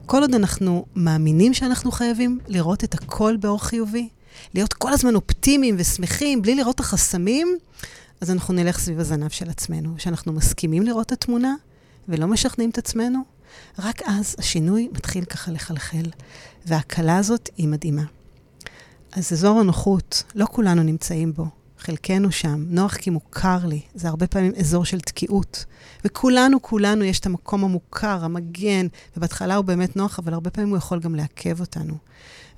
כל 0.06 0.22
עוד 0.22 0.34
אנחנו 0.34 0.86
מאמינים 0.96 1.54
שאנחנו 1.54 1.92
חייבים 1.92 2.40
לראות 2.48 2.84
את 2.84 2.94
הכל 2.94 3.38
באור 3.40 3.64
חיובי, 3.64 4.10
להיות 4.54 4.74
כל 4.74 4.94
הזמן 4.94 5.16
אופטימיים 5.16 5.76
ושמחים, 5.78 6.42
בלי 6.42 6.56
לראות 6.56 6.76
את 6.76 6.80
החסמים, 6.80 7.58
אז 8.22 8.32
אנחנו 8.32 8.54
נלך 8.54 8.80
סביב 8.80 9.00
הזנב 9.00 9.30
של 9.30 9.50
עצמנו. 9.50 9.96
כשאנחנו 9.98 10.34
מסכימים 10.34 10.84
לראות 10.84 11.08
את 11.08 11.12
התמונה 11.12 11.56
ולא 12.08 12.28
משכנעים 12.28 12.70
את 12.70 12.78
עצמנו, 12.78 13.20
רק 13.80 14.02
אז 14.06 14.36
השינוי 14.40 14.90
מתחיל 14.94 15.26
ככה 15.26 15.52
לחלחל, 15.52 16.06
וההקלה 16.66 17.18
הזאת 17.18 17.50
היא 17.58 17.68
מדהימה. 17.68 18.04
אז 19.16 19.34
אזור 19.34 19.60
הנוחות, 19.60 20.24
לא 20.36 20.46
כולנו 20.52 20.84
נמצאים 20.84 21.34
בו, 21.34 21.46
חלקנו 21.78 22.32
שם. 22.32 22.66
נוח 22.68 22.96
כי 22.96 23.10
מוכר 23.10 23.58
לי, 23.66 23.82
זה 23.96 24.08
הרבה 24.08 24.28
פעמים 24.28 24.52
אזור 24.60 24.86
של 24.86 25.00
תקיעות. 25.00 25.66
וכולנו, 26.06 26.62
כולנו, 26.62 27.04
יש 27.04 27.20
את 27.20 27.26
המקום 27.26 27.64
המוכר, 27.64 28.26
המגן, 28.26 28.88
ובהתחלה 29.18 29.56
הוא 29.56 29.66
באמת 29.66 29.96
נוח, 29.96 30.20
אבל 30.20 30.34
הרבה 30.34 30.50
פעמים 30.50 30.70
הוא 30.70 30.78
יכול 30.78 31.00
גם 31.00 31.16
לעכב 31.16 31.60
אותנו. 31.60 31.94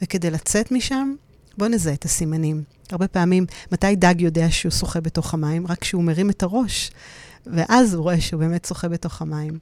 וכדי 0.02 0.30
לצאת 0.32 0.72
משם, 0.72 1.14
בואו 1.58 1.70
נזהה 1.70 1.94
את 1.94 2.06
הסימנים. 2.06 2.64
הרבה 2.92 3.08
פעמים, 3.08 3.46
מתי 3.72 3.96
דג 3.96 4.22
יודע 4.22 4.52
שהוא 4.52 4.72
שוחה 4.72 5.02
בתוך 5.02 5.34
המים? 5.34 5.68
רק 5.68 5.80
כשהוא 5.80 6.04
מרים 6.04 6.30
את 6.30 6.44
הראש, 6.44 6.92
ואז 7.46 7.94
הוא 7.94 8.04
רואה 8.04 8.22
שהוא 8.22 8.40
באמת 8.40 8.66
שוחה 8.66 8.88
בתוך 8.88 9.22
המים. 9.22 9.60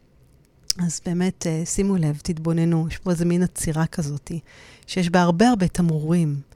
אז 0.80 1.02
באמת, 1.06 1.48
אה, 1.48 1.62
שימו 1.66 1.96
לב, 1.96 2.20
תתבוננו, 2.24 2.88
יש 2.88 2.98
פה 2.98 3.12
איזה 3.12 3.26
מין 3.26 3.44
עצירה 3.44 3.86
כזאת, 3.86 4.32
שיש 4.88 5.10
בה 5.10 5.22
הרבה 5.22 5.50
הרבה 5.50 5.68
תמרורים. 5.68 6.54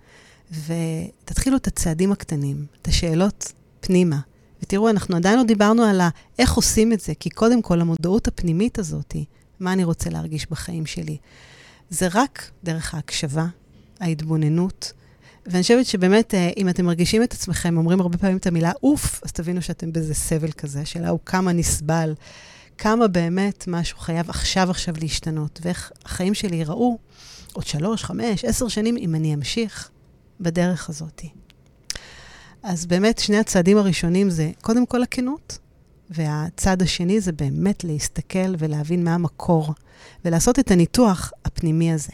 ותתחילו 0.51 1.57
את 1.57 1.67
הצעדים 1.67 2.11
הקטנים, 2.11 2.65
את 2.81 2.87
השאלות 2.87 3.53
פנימה. 3.79 4.19
ותראו, 4.63 4.89
אנחנו 4.89 5.15
עדיין 5.15 5.37
לא 5.37 5.43
דיברנו 5.43 5.83
על 5.83 6.01
איך 6.39 6.53
עושים 6.53 6.93
את 6.93 6.99
זה, 6.99 7.13
כי 7.19 7.29
קודם 7.29 7.61
כל, 7.61 7.81
המודעות 7.81 8.27
הפנימית 8.27 8.79
הזאת, 8.79 9.15
מה 9.59 9.73
אני 9.73 9.83
רוצה 9.83 10.09
להרגיש 10.09 10.47
בחיים 10.51 10.85
שלי, 10.85 11.17
זה 11.89 12.07
רק 12.13 12.51
דרך 12.63 12.93
ההקשבה, 12.93 13.45
ההתבוננות, 13.99 14.93
ואני 15.45 15.61
חושבת 15.61 15.85
שבאמת, 15.85 16.33
אה, 16.33 16.49
אם 16.57 16.69
אתם 16.69 16.85
מרגישים 16.85 17.23
את 17.23 17.33
עצמכם, 17.33 17.77
אומרים 17.77 18.01
הרבה 18.01 18.17
פעמים 18.17 18.37
את 18.37 18.47
המילה 18.47 18.71
אוף, 18.83 19.21
אז 19.23 19.31
תבינו 19.31 19.61
שאתם 19.61 19.93
באיזה 19.93 20.13
סבל 20.13 20.51
כזה. 20.51 20.81
השאלה 20.81 21.09
הוא 21.09 21.19
כמה 21.25 21.53
נסבל, 21.53 22.13
כמה 22.77 23.07
באמת 23.07 23.63
משהו 23.67 23.97
חייב 23.99 24.29
עכשיו 24.29 24.69
עכשיו 24.69 24.95
להשתנות, 25.01 25.59
ואיך 25.63 25.91
החיים 26.05 26.33
שלי 26.33 26.55
ייראו 26.55 26.97
עוד 27.53 27.67
שלוש, 27.67 28.03
חמש, 28.03 28.45
עשר 28.45 28.67
שנים, 28.67 28.97
אם 28.97 29.15
אני 29.15 29.33
אמשיך 29.33 29.89
בדרך 30.39 30.89
הזאת. 30.89 31.21
אז 32.63 32.85
באמת, 32.85 33.19
שני 33.19 33.37
הצעדים 33.37 33.77
הראשונים 33.77 34.29
זה 34.29 34.51
קודם 34.61 34.85
כל 34.85 35.03
הכנות, 35.03 35.57
והצעד 36.09 36.81
השני 36.81 37.21
זה 37.21 37.31
באמת 37.31 37.83
להסתכל 37.83 38.55
ולהבין 38.57 39.03
מה 39.03 39.13
המקור, 39.13 39.73
ולעשות 40.25 40.59
את 40.59 40.71
הניתוח 40.71 41.31
הפנימי 41.45 41.93
הזה. 41.93 42.11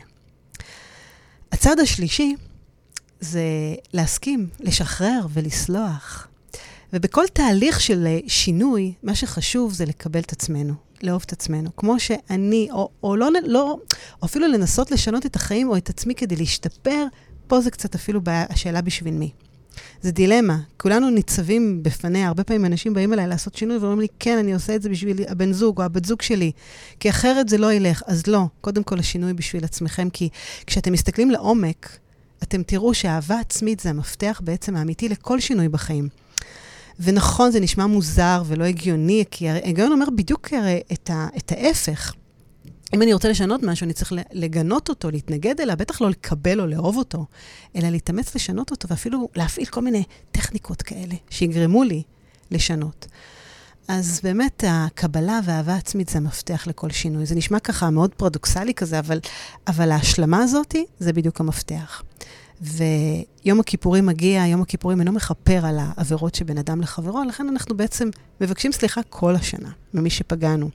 הצעד 1.52 1.80
השלישי 1.80 2.36
זה 3.20 3.44
להסכים, 3.94 4.50
לשחרר 4.60 5.28
ולסלוח. 5.34 6.28
ובכל 6.94 7.26
תהליך 7.34 7.82
של 7.82 8.08
אה, 8.08 8.20
שינוי, 8.28 8.94
מה 9.04 9.16
שחשוב 9.16 9.74
זה 9.74 9.86
לקבל 9.86 10.20
את 10.20 10.32
עצמנו, 10.32 10.74
לאהוב 11.04 11.24
את 11.26 11.32
עצמנו. 11.32 11.70
כמו 11.76 12.00
שאני, 12.00 12.68
או, 12.72 12.90
או 13.04 13.16
לא, 13.16 13.30
לא, 13.44 13.78
או 14.22 14.26
אפילו 14.26 14.48
לנסות 14.48 14.92
לשנות 14.92 15.26
את 15.26 15.36
החיים 15.36 15.70
או 15.70 15.78
את 15.78 15.90
עצמי 15.90 16.16
כדי 16.16 16.36
להשתפר, 16.36 17.06
פה 17.54 17.62
זה 17.62 17.72
קצת 17.72 17.96
אפילו 17.96 18.22
בעיה, 18.22 18.46
השאלה 18.50 18.82
בשביל 18.82 19.14
מי. 19.14 19.32
זה 20.02 20.12
דילמה. 20.12 20.58
כולנו 20.78 21.10
ניצבים 21.10 21.84
בפניה. 21.84 22.28
הרבה 22.28 22.44
פעמים 22.44 22.66
אנשים 22.66 22.94
באים 22.94 23.14
אליי 23.14 23.28
לעשות 23.28 23.56
שינוי 23.56 23.78
ואומרים 23.78 24.00
לי, 24.00 24.08
כן, 24.20 24.38
אני 24.38 24.54
עושה 24.54 24.76
את 24.76 24.82
זה 24.82 24.90
בשביל 24.90 25.18
הבן 25.28 25.52
זוג 25.52 25.80
או 25.80 25.84
הבת 25.84 26.06
זוג 26.06 26.22
שלי, 26.22 26.52
כי 27.00 27.10
אחרת 27.10 27.50
זה 27.50 27.58
לא 27.58 27.74
ילך. 27.74 28.04
אז 28.08 28.28
לא, 28.28 28.42
קודם 28.62 28.84
כל 28.84 29.00
השינוי 29.00 29.34
בשביל 29.34 29.64
עצמכם, 29.64 30.10
כי 30.10 30.30
כשאתם 30.68 30.94
מסתכלים 30.94 31.32
לעומק, 31.32 31.98
אתם 32.44 32.64
תראו 32.64 32.94
שאהבה 32.94 33.40
עצמית 33.40 33.80
זה 33.80 33.90
המפתח 33.90 34.42
בעצם 34.44 34.76
האמיתי 34.76 35.10
לכל 35.10 35.40
שינוי 35.40 35.70
בחיים. 35.70 36.08
ונכון, 37.00 37.52
זה 37.52 37.60
נשמע 37.60 37.86
מוזר 37.86 38.44
ולא 38.46 38.64
הגיוני, 38.64 39.24
כי 39.32 39.50
ההיגיון 39.50 39.92
אומר 39.92 40.06
בדיוק 40.16 40.54
הרי 40.54 40.82
את, 40.94 41.10
ה, 41.10 41.28
את 41.38 41.52
ההפך. 41.52 42.14
אם 42.94 43.02
אני 43.02 43.14
רוצה 43.14 43.30
לשנות 43.30 43.64
משהו, 43.64 43.86
אני 43.86 43.94
צריך 43.94 44.14
לגנות 44.32 44.90
אותו, 44.90 45.12
להתנגד 45.12 45.62
אליו, 45.62 45.78
בטח 45.78 46.02
לא 46.02 46.10
לקבל 46.10 46.62
או 46.62 46.68
לאהוב 46.68 46.98
אותו, 46.98 47.26
אלא 47.76 47.90
להתאמץ 47.90 48.36
לשנות 48.36 48.72
אותו, 48.72 48.88
ואפילו 48.88 49.30
להפעיל 49.36 49.66
כל 49.66 49.82
מיני 49.82 50.04
טכניקות 50.32 50.82
כאלה 50.82 51.16
שיגרמו 51.30 51.84
לי 51.84 52.04
לשנות. 52.52 53.08
אז 53.88 54.20
באמת, 54.24 54.64
הקבלה 54.68 55.40
והאהבה 55.44 55.76
עצמית 55.76 56.10
זה 56.10 56.18
המפתח 56.18 56.68
לכל 56.68 56.90
שינוי. 56.90 57.26
זה 57.26 57.36
נשמע 57.36 57.60
ככה 57.60 57.90
מאוד 57.90 58.14
פרדוקסלי 58.14 58.74
כזה, 58.74 59.00
אבל, 59.00 59.20
אבל 59.68 59.92
ההשלמה 59.92 60.44
הזאת 60.44 60.76
זה 61.00 61.14
בדיוק 61.14 61.40
המפתח. 61.40 62.04
ויום 62.62 63.60
הכיפורים 63.60 64.06
מגיע, 64.06 64.46
יום 64.48 64.62
הכיפורים 64.62 65.00
אינו 65.00 65.12
מכפר 65.12 65.66
על 65.66 65.80
העבירות 65.80 66.36
שבין 66.36 66.58
אדם 66.58 66.82
לחברו, 66.82 67.24
לכן 67.24 67.50
אנחנו 67.50 67.78
בעצם 67.78 68.10
מבקשים 68.42 68.72
סליחה 68.72 69.02
כל 69.10 69.36
השנה 69.36 69.70
ממי 69.94 70.10
שפגענו. 70.10 70.70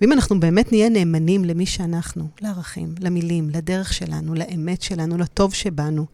ואם 0.00 0.12
אנחנו 0.12 0.40
באמת 0.40 0.72
נהיה 0.72 0.88
נאמנים 0.88 1.44
למי 1.44 1.66
שאנחנו, 1.66 2.28
לערכים, 2.40 2.94
למילים, 3.00 3.50
לדרך 3.50 3.92
שלנו, 3.92 4.34
לאמת 4.34 4.82
שלנו, 4.82 5.18
לטוב 5.18 5.54
שבנו, 5.54 6.06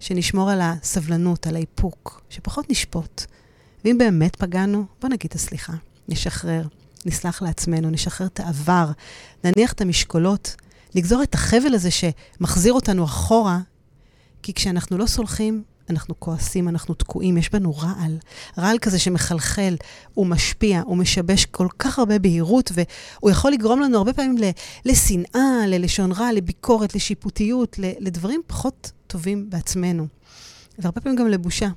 שנשמור 0.00 0.50
על 0.50 0.60
הסבלנות, 0.62 1.46
על 1.46 1.56
האיפוק, 1.56 2.22
שפחות 2.30 2.70
נשפוט. 2.70 3.22
ואם 3.84 3.98
באמת 3.98 4.36
פגענו, 4.36 4.84
בוא 5.00 5.08
נגיד 5.08 5.26
את 5.30 5.34
הסליחה, 5.34 5.72
נשחרר, 6.08 6.62
נסלח 7.06 7.42
לעצמנו, 7.42 7.90
נשחרר 7.90 8.26
את 8.26 8.40
העבר, 8.40 8.90
נניח 9.44 9.72
את 9.72 9.80
המשקולות, 9.80 10.56
נגזור 10.94 11.22
את 11.22 11.34
החבל 11.34 11.74
הזה 11.74 11.88
שמחזיר 11.90 12.72
אותנו 12.72 13.04
אחורה 13.04 13.58
כי 14.42 14.54
כשאנחנו 14.54 14.98
לא 14.98 15.06
סולחים, 15.06 15.62
אנחנו 15.90 16.20
כועסים, 16.20 16.68
אנחנו 16.68 16.94
תקועים, 16.94 17.36
יש 17.36 17.50
בנו 17.50 17.76
רעל. 17.76 18.18
רעל 18.58 18.78
כזה 18.78 18.98
שמחלחל, 18.98 19.76
הוא 20.14 20.26
משפיע, 20.26 20.80
הוא 20.80 20.96
משבש 20.96 21.46
כל 21.46 21.68
כך 21.78 21.98
הרבה 21.98 22.18
בהירות, 22.18 22.72
והוא 22.74 23.30
יכול 23.30 23.52
לגרום 23.52 23.80
לנו 23.80 23.98
הרבה 23.98 24.12
פעמים 24.12 24.36
לשנאה, 24.84 25.66
ללשון 25.66 26.12
רע, 26.12 26.32
לביקורת, 26.32 26.94
לשיפוטיות, 26.94 27.76
לדברים 27.78 28.40
פחות 28.46 28.92
טובים 29.06 29.50
בעצמנו. 29.50 30.06
והרבה 30.78 31.00
פעמים 31.00 31.18
גם 31.18 31.28
לבושה. 31.28 31.68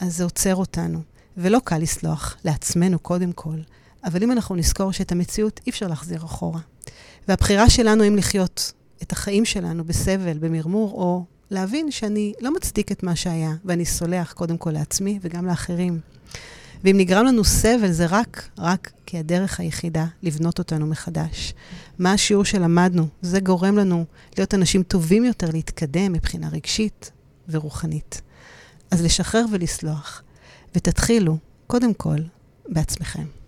אז 0.00 0.16
זה 0.16 0.24
עוצר 0.24 0.56
אותנו. 0.56 1.02
ולא 1.36 1.58
קל 1.64 1.78
לסלוח 1.78 2.36
לעצמנו 2.44 2.98
קודם 2.98 3.32
כל, 3.32 3.58
אבל 4.04 4.22
אם 4.22 4.32
אנחנו 4.32 4.54
נזכור 4.54 4.92
שאת 4.92 5.12
המציאות 5.12 5.60
אי 5.66 5.70
אפשר 5.70 5.86
להחזיר 5.86 6.24
אחורה. 6.24 6.60
והבחירה 7.28 7.70
שלנו 7.70 8.06
אם 8.08 8.16
לחיות 8.16 8.72
את 9.02 9.12
החיים 9.12 9.44
שלנו 9.44 9.84
בסבל, 9.84 10.38
במרמור, 10.38 10.92
או 10.92 11.24
להבין 11.50 11.90
שאני 11.90 12.32
לא 12.40 12.54
מצדיק 12.54 12.92
את 12.92 13.02
מה 13.02 13.16
שהיה, 13.16 13.52
ואני 13.64 13.84
סולח 13.84 14.32
קודם 14.32 14.58
כל 14.58 14.70
לעצמי 14.70 15.18
וגם 15.22 15.46
לאחרים. 15.46 16.00
ואם 16.84 16.96
נגרם 16.98 17.26
לנו 17.26 17.44
סבל, 17.44 17.92
זה 17.92 18.06
רק, 18.06 18.48
רק 18.58 18.92
כי 19.06 19.18
הדרך 19.18 19.60
היחידה 19.60 20.06
לבנות 20.22 20.58
אותנו 20.58 20.86
מחדש. 20.86 21.54
מה 21.98 22.12
השיעור 22.12 22.44
שלמדנו? 22.44 23.06
זה 23.22 23.40
גורם 23.40 23.78
לנו 23.78 24.04
להיות 24.36 24.54
אנשים 24.54 24.82
טובים 24.82 25.24
יותר, 25.24 25.50
להתקדם 25.52 26.12
מבחינה 26.12 26.48
רגשית 26.48 27.10
ורוחנית. 27.48 28.20
אז 28.90 29.04
לשחרר 29.04 29.44
ולסלוח, 29.50 30.22
ותתחילו, 30.74 31.36
קודם 31.66 31.94
כל, 31.94 32.18
בעצמכם. 32.68 33.43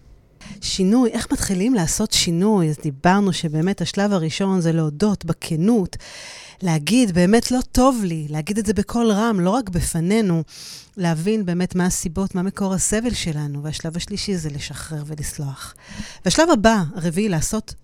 שינוי, 0.60 1.10
איך 1.10 1.32
מתחילים 1.32 1.74
לעשות 1.74 2.12
שינוי? 2.12 2.68
אז 2.68 2.76
דיברנו 2.82 3.32
שבאמת 3.32 3.80
השלב 3.80 4.12
הראשון 4.12 4.60
זה 4.60 4.72
להודות 4.72 5.24
בכנות, 5.24 5.96
להגיד, 6.62 7.14
באמת 7.14 7.50
לא 7.50 7.58
טוב 7.72 8.00
לי, 8.04 8.26
להגיד 8.30 8.58
את 8.58 8.66
זה 8.66 8.72
בקול 8.74 9.10
רם, 9.10 9.40
לא 9.40 9.50
רק 9.50 9.68
בפנינו, 9.68 10.42
להבין 10.96 11.46
באמת 11.46 11.74
מה 11.74 11.86
הסיבות, 11.86 12.34
מה 12.34 12.42
מקור 12.42 12.74
הסבל 12.74 13.14
שלנו. 13.14 13.62
והשלב 13.62 13.96
השלישי 13.96 14.36
זה 14.36 14.50
לשחרר 14.50 15.02
ולסלוח. 15.06 15.74
והשלב 16.24 16.50
הבא, 16.50 16.82
הרביעי, 16.94 17.28
לעשות 17.28 17.74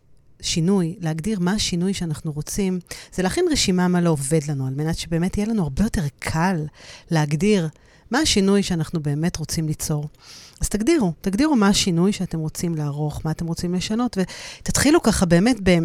שינוי, 0.43 0.97
להגדיר 1.01 1.39
מה 1.41 1.53
השינוי 1.53 1.95
שאנחנו 1.95 2.33
רוצים, 2.33 2.79
זה 3.15 3.23
להכין 3.23 3.45
רשימה 3.51 3.89
מה 3.89 4.01
לא 4.01 4.11
עובד 4.11 4.41
לנו, 4.49 4.67
על 4.67 4.75
מנת 4.75 4.99
שבאמת 4.99 5.37
יהיה 5.39 5.49
לנו 5.49 5.63
הרבה 5.63 5.85
יותר 5.85 6.03
קל 6.19 6.67
להגדיר 7.11 7.69
מה 8.11 8.19
השינוי 8.19 8.63
שאנחנו 8.63 9.01
באמת 9.01 9.37
רוצים 9.37 9.69
ליצור. 9.69 10.09
אז 10.63 10.69
תגדירו, 10.69 11.13
תגדירו 11.21 11.57
מה 11.57 11.69
השינוי 11.69 12.13
שאתם 12.13 12.39
רוצים 12.39 12.75
לערוך, 12.75 13.21
מה 13.25 13.31
אתם 13.31 13.47
רוצים 13.47 13.75
לשנות, 13.75 14.19
ותתחילו 14.19 15.03
ככה 15.03 15.27
באמת 15.27 15.57
ב... 15.63 15.79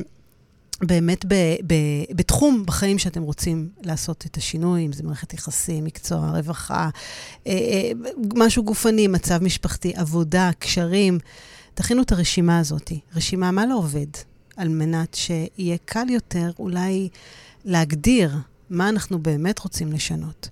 באמת 0.81 1.25
ב, 1.25 1.33
ב, 1.67 1.73
בתחום 2.15 2.63
בחיים 2.65 2.99
שאתם 2.99 3.21
רוצים 3.21 3.69
לעשות 3.81 4.25
את 4.25 4.37
השינוי, 4.37 4.85
אם 4.85 4.93
זה 4.93 5.03
מערכת 5.03 5.33
יחסים, 5.33 5.83
מקצוע, 5.83 6.29
רווחה, 6.29 6.89
אה, 7.47 7.51
אה, 7.51 7.91
משהו 8.35 8.63
גופני, 8.63 9.07
מצב 9.07 9.43
משפחתי, 9.43 9.93
עבודה, 9.95 10.51
קשרים. 10.59 11.19
תכינו 11.73 12.01
את 12.01 12.11
הרשימה 12.11 12.59
הזאת, 12.59 12.91
רשימה 13.15 13.51
מה 13.51 13.65
לא 13.65 13.77
עובד, 13.77 14.07
על 14.57 14.69
מנת 14.69 15.13
שיהיה 15.13 15.77
קל 15.85 16.09
יותר 16.09 16.51
אולי 16.59 17.09
להגדיר 17.65 18.31
מה 18.69 18.89
אנחנו 18.89 19.19
באמת 19.19 19.59
רוצים 19.59 19.91
לשנות. 19.91 20.49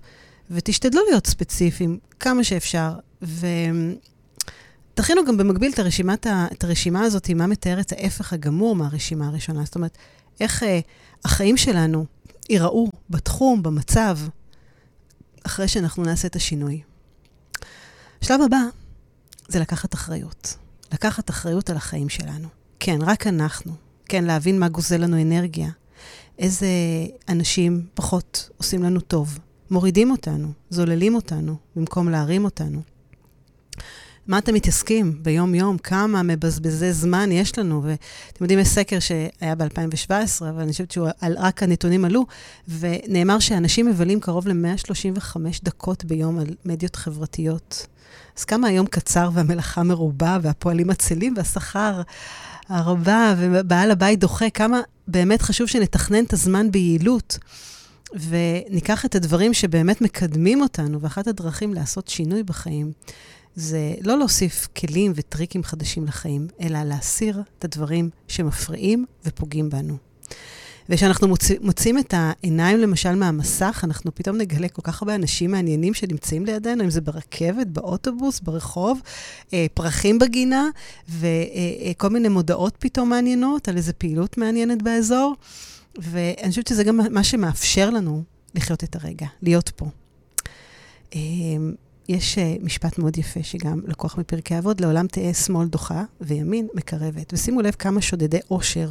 ותשתדלו 0.50 1.00
להיות 1.10 1.26
ספציפיים 1.26 1.98
כמה 2.20 2.44
שאפשר, 2.44 2.92
ו... 3.22 3.46
תכינו 4.96 5.24
גם 5.24 5.36
במקביל 5.36 5.72
את, 5.72 5.78
הרשימת, 5.78 6.26
את 6.26 6.64
הרשימה 6.64 7.02
הזאת, 7.02 7.30
מה 7.30 7.46
מתאר 7.46 7.80
את 7.80 7.92
ההפך 7.92 8.32
הגמור 8.32 8.76
מהרשימה 8.76 9.28
הראשונה. 9.28 9.64
זאת 9.64 9.74
אומרת, 9.74 9.98
איך 10.40 10.62
אה, 10.62 10.80
החיים 11.24 11.56
שלנו 11.56 12.06
ייראו 12.50 12.90
בתחום, 13.10 13.62
במצב, 13.62 14.18
אחרי 15.46 15.68
שאנחנו 15.68 16.02
נעשה 16.02 16.28
את 16.28 16.36
השינוי. 16.36 16.80
השלב 18.22 18.40
הבא 18.42 18.58
זה 19.48 19.60
לקחת 19.60 19.94
אחריות. 19.94 20.56
לקחת 20.92 21.30
אחריות 21.30 21.70
על 21.70 21.76
החיים 21.76 22.08
שלנו. 22.08 22.48
כן, 22.80 22.98
רק 23.02 23.26
אנחנו. 23.26 23.72
כן, 24.04 24.24
להבין 24.24 24.58
מה 24.58 24.68
גוזל 24.68 24.96
לנו 24.96 25.22
אנרגיה. 25.22 25.70
איזה 26.38 26.68
אנשים 27.28 27.86
פחות 27.94 28.50
עושים 28.56 28.82
לנו 28.82 29.00
טוב. 29.00 29.38
מורידים 29.70 30.10
אותנו, 30.10 30.52
זוללים 30.70 31.14
אותנו, 31.14 31.56
במקום 31.76 32.08
להרים 32.08 32.44
אותנו. 32.44 32.82
מה 34.28 34.38
אתם 34.38 34.54
מתעסקים 34.54 35.18
ביום-יום? 35.22 35.78
כמה 35.78 36.22
מבזבזי 36.22 36.92
זמן 36.92 37.32
יש 37.32 37.58
לנו? 37.58 37.82
ואתם 37.84 38.44
יודעים, 38.44 38.58
יש 38.58 38.68
סקר 38.68 38.98
שהיה 38.98 39.54
ב-2017, 39.54 40.10
אבל 40.40 40.62
אני 40.62 40.72
חושבת 40.72 40.90
שרק 40.90 41.62
הנתונים 41.62 42.04
עלו, 42.04 42.26
ונאמר 42.78 43.38
שאנשים 43.38 43.86
מבלים 43.86 44.20
קרוב 44.20 44.48
ל-135 44.48 45.36
דקות 45.62 46.04
ביום 46.04 46.38
על 46.38 46.46
מדיות 46.64 46.96
חברתיות. 46.96 47.86
אז 48.38 48.44
כמה 48.44 48.68
היום 48.68 48.86
קצר 48.86 49.30
והמלאכה 49.32 49.82
מרובה, 49.82 50.38
והפועלים 50.42 50.90
עצלים 50.90 51.34
והשכר 51.36 52.02
הרבה, 52.68 53.34
ובעל 53.38 53.90
הבית 53.90 54.18
דוחה, 54.18 54.50
כמה 54.50 54.80
באמת 55.08 55.42
חשוב 55.42 55.66
שנתכנן 55.66 56.24
את 56.24 56.32
הזמן 56.32 56.70
ביעילות. 56.70 57.38
וניקח 58.28 59.04
את 59.04 59.14
הדברים 59.14 59.54
שבאמת 59.54 60.00
מקדמים 60.00 60.60
אותנו, 60.60 61.00
ואחת 61.00 61.26
הדרכים 61.26 61.74
לעשות 61.74 62.08
שינוי 62.08 62.42
בחיים 62.42 62.92
זה 63.56 63.94
לא 64.02 64.18
להוסיף 64.18 64.68
כלים 64.76 65.12
וטריקים 65.14 65.62
חדשים 65.62 66.04
לחיים, 66.04 66.46
אלא 66.60 66.82
להסיר 66.82 67.42
את 67.58 67.64
הדברים 67.64 68.10
שמפריעים 68.28 69.04
ופוגעים 69.24 69.70
בנו. 69.70 69.96
וכשאנחנו 70.88 71.28
מוצא, 71.28 71.54
מוצאים 71.60 71.98
את 71.98 72.14
העיניים, 72.16 72.78
למשל, 72.78 73.14
מהמסך, 73.14 73.80
אנחנו 73.84 74.14
פתאום 74.14 74.36
נגלה 74.36 74.68
כל 74.68 74.82
כך 74.82 75.02
הרבה 75.02 75.14
אנשים 75.14 75.50
מעניינים 75.50 75.94
שנמצאים 75.94 76.46
לידינו, 76.46 76.84
אם 76.84 76.90
זה 76.90 77.00
ברכבת, 77.00 77.66
באוטובוס, 77.66 78.40
ברחוב, 78.40 79.00
אה, 79.52 79.66
פרחים 79.74 80.18
בגינה, 80.18 80.68
וכל 81.08 82.06
אה, 82.06 82.12
מיני 82.12 82.28
מודעות 82.28 82.76
פתאום 82.78 83.08
מעניינות 83.08 83.68
על 83.68 83.76
איזו 83.76 83.92
פעילות 83.98 84.38
מעניינת 84.38 84.82
באזור. 84.82 85.34
ואני 85.98 86.50
חושבת 86.50 86.66
שזה 86.66 86.84
גם 86.84 87.00
מה 87.10 87.24
שמאפשר 87.24 87.90
לנו 87.90 88.22
לחיות 88.54 88.84
את 88.84 88.96
הרגע, 88.96 89.26
להיות 89.42 89.70
פה. 89.76 89.86
אה, 92.10 92.14
יש 92.14 92.38
uh, 92.38 92.64
משפט 92.64 92.98
מאוד 92.98 93.18
יפה 93.18 93.42
שגם 93.42 93.80
לקוח 93.86 94.18
מפרקי 94.18 94.58
אבות, 94.58 94.80
לעולם 94.80 95.06
תהא 95.06 95.32
שמאל 95.32 95.66
דוחה 95.68 96.04
וימין 96.20 96.68
מקרבת. 96.74 97.32
ושימו 97.32 97.62
לב 97.62 97.74
כמה 97.78 98.00
שודדי 98.00 98.38
עושר, 98.48 98.90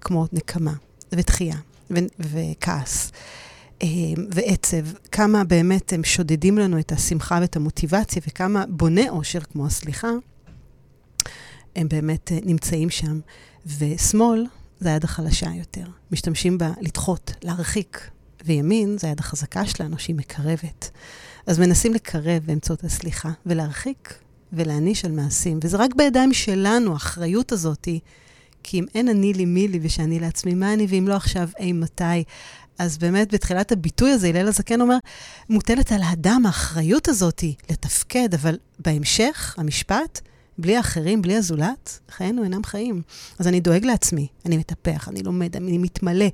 כמו 0.00 0.26
נקמה 0.32 0.72
ותחייה 1.12 1.56
ו- 1.90 1.98
וכעס, 2.20 3.12
ועצב, 4.30 4.92
כמה 5.12 5.44
באמת 5.44 5.92
הם 5.92 6.04
שודדים 6.04 6.58
לנו 6.58 6.78
את 6.78 6.92
השמחה 6.92 7.38
ואת 7.40 7.56
המוטיבציה, 7.56 8.22
וכמה 8.28 8.64
בוני 8.68 9.08
אושר, 9.08 9.40
כמו 9.40 9.66
הסליחה, 9.66 10.10
הם 11.76 11.88
באמת 11.88 12.32
נמצאים 12.44 12.90
שם. 12.90 13.20
ושמאל 13.78 14.46
זה 14.80 14.88
היד 14.88 15.04
החלשה 15.04 15.50
יותר. 15.54 15.84
משתמשים 16.12 16.58
בה 16.58 16.70
לדחות, 16.80 17.32
להרחיק, 17.42 18.10
וימין 18.44 18.98
זה 18.98 19.06
היד 19.06 19.20
החזקה 19.20 19.66
שלנו, 19.66 19.98
שהיא 19.98 20.16
מקרבת. 20.16 20.90
אז 21.46 21.58
מנסים 21.58 21.94
לקרב 21.94 22.42
באמצעות 22.46 22.84
הסליחה, 22.84 23.30
ולהרחיק 23.46 24.14
ולהעניש 24.52 25.04
על 25.04 25.12
מעשים. 25.12 25.58
וזה 25.62 25.76
רק 25.76 25.94
בידיים 25.94 26.32
שלנו, 26.32 26.92
האחריות 26.92 27.52
הזאתי. 27.52 28.00
כי 28.62 28.78
אם 28.78 28.84
אין 28.94 29.08
אני 29.08 29.32
לי 29.32 29.44
מי 29.44 29.68
לי 29.68 29.78
ושאני 29.82 30.20
לעצמי, 30.20 30.54
מה 30.54 30.72
אני, 30.72 30.86
ואם 30.88 31.08
לא 31.08 31.14
עכשיו, 31.14 31.48
אי 31.58 31.72
מתי. 31.72 32.24
אז 32.78 32.98
באמת, 32.98 33.34
בתחילת 33.34 33.72
הביטוי 33.72 34.10
הזה, 34.10 34.28
הלל 34.28 34.48
הזקן 34.48 34.80
אומר, 34.80 34.96
מוטלת 35.48 35.92
על 35.92 36.02
האדם 36.02 36.42
האחריות 36.46 37.08
הזאתי 37.08 37.54
לתפקד, 37.70 38.34
אבל 38.34 38.58
בהמשך, 38.78 39.54
המשפט, 39.58 40.20
בלי 40.58 40.76
האחרים, 40.76 41.22
בלי 41.22 41.36
הזולת, 41.36 41.98
חיינו 42.10 42.44
אינם 42.44 42.64
חיים. 42.64 43.02
אז 43.38 43.48
אני 43.48 43.60
דואג 43.60 43.84
לעצמי, 43.84 44.26
אני 44.46 44.56
מטפח, 44.56 45.08
אני 45.08 45.22
לומד, 45.22 45.56
אני 45.56 45.78
מתמלא, 45.78 46.26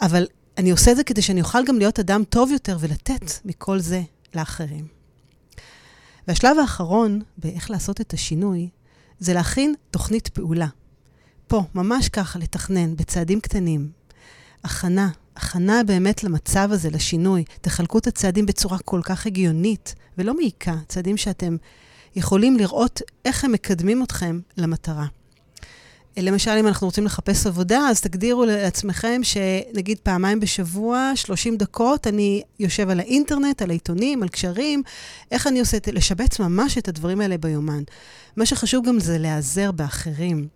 אבל 0.00 0.26
אני 0.58 0.70
עושה 0.70 0.90
את 0.90 0.96
זה 0.96 1.04
כדי 1.04 1.22
שאני 1.22 1.40
אוכל 1.40 1.64
גם 1.64 1.78
להיות 1.78 1.98
אדם 1.98 2.24
טוב 2.24 2.50
יותר 2.50 2.76
ולתת 2.80 3.32
מכל 3.44 3.78
זה 3.78 4.02
לאחרים. 4.36 4.86
והשלב 6.28 6.58
האחרון 6.58 7.20
באיך 7.38 7.70
לעשות 7.70 8.00
את 8.00 8.12
השינוי, 8.12 8.68
זה 9.18 9.34
להכין 9.34 9.74
תוכנית 9.90 10.28
פעולה. 10.28 10.68
פה, 11.46 11.62
ממש 11.74 12.08
ככה, 12.08 12.38
לתכנן, 12.38 12.96
בצעדים 12.96 13.40
קטנים. 13.40 13.90
הכנה, 14.64 15.10
הכנה 15.36 15.82
באמת 15.86 16.24
למצב 16.24 16.68
הזה, 16.72 16.90
לשינוי. 16.90 17.44
תחלקו 17.60 17.98
את 17.98 18.06
הצעדים 18.06 18.46
בצורה 18.46 18.78
כל 18.78 19.00
כך 19.04 19.26
הגיונית 19.26 19.94
ולא 20.18 20.34
מעיקה, 20.36 20.74
צעדים 20.88 21.16
שאתם 21.16 21.56
יכולים 22.16 22.56
לראות 22.56 23.02
איך 23.24 23.44
הם 23.44 23.52
מקדמים 23.52 24.02
אתכם 24.02 24.40
למטרה. 24.56 25.06
למשל, 26.16 26.50
אם 26.50 26.66
אנחנו 26.66 26.86
רוצים 26.86 27.04
לחפש 27.04 27.46
עבודה, 27.46 27.78
אז 27.78 28.00
תגדירו 28.00 28.44
לעצמכם 28.44 29.20
שנגיד 29.22 29.98
פעמיים 30.02 30.40
בשבוע, 30.40 31.12
30 31.14 31.56
דקות, 31.56 32.06
אני 32.06 32.42
יושב 32.60 32.90
על 32.90 33.00
האינטרנט, 33.00 33.62
על 33.62 33.70
העיתונים, 33.70 34.22
על 34.22 34.28
קשרים, 34.28 34.82
איך 35.30 35.46
אני 35.46 35.60
עושה, 35.60 35.78
לשבץ 35.92 36.38
ממש 36.38 36.78
את 36.78 36.88
הדברים 36.88 37.20
האלה 37.20 37.38
ביומן. 37.38 37.82
מה 38.36 38.46
שחשוב 38.46 38.86
גם 38.86 39.00
זה 39.00 39.18
להיעזר 39.18 39.72
באחרים. 39.72 40.48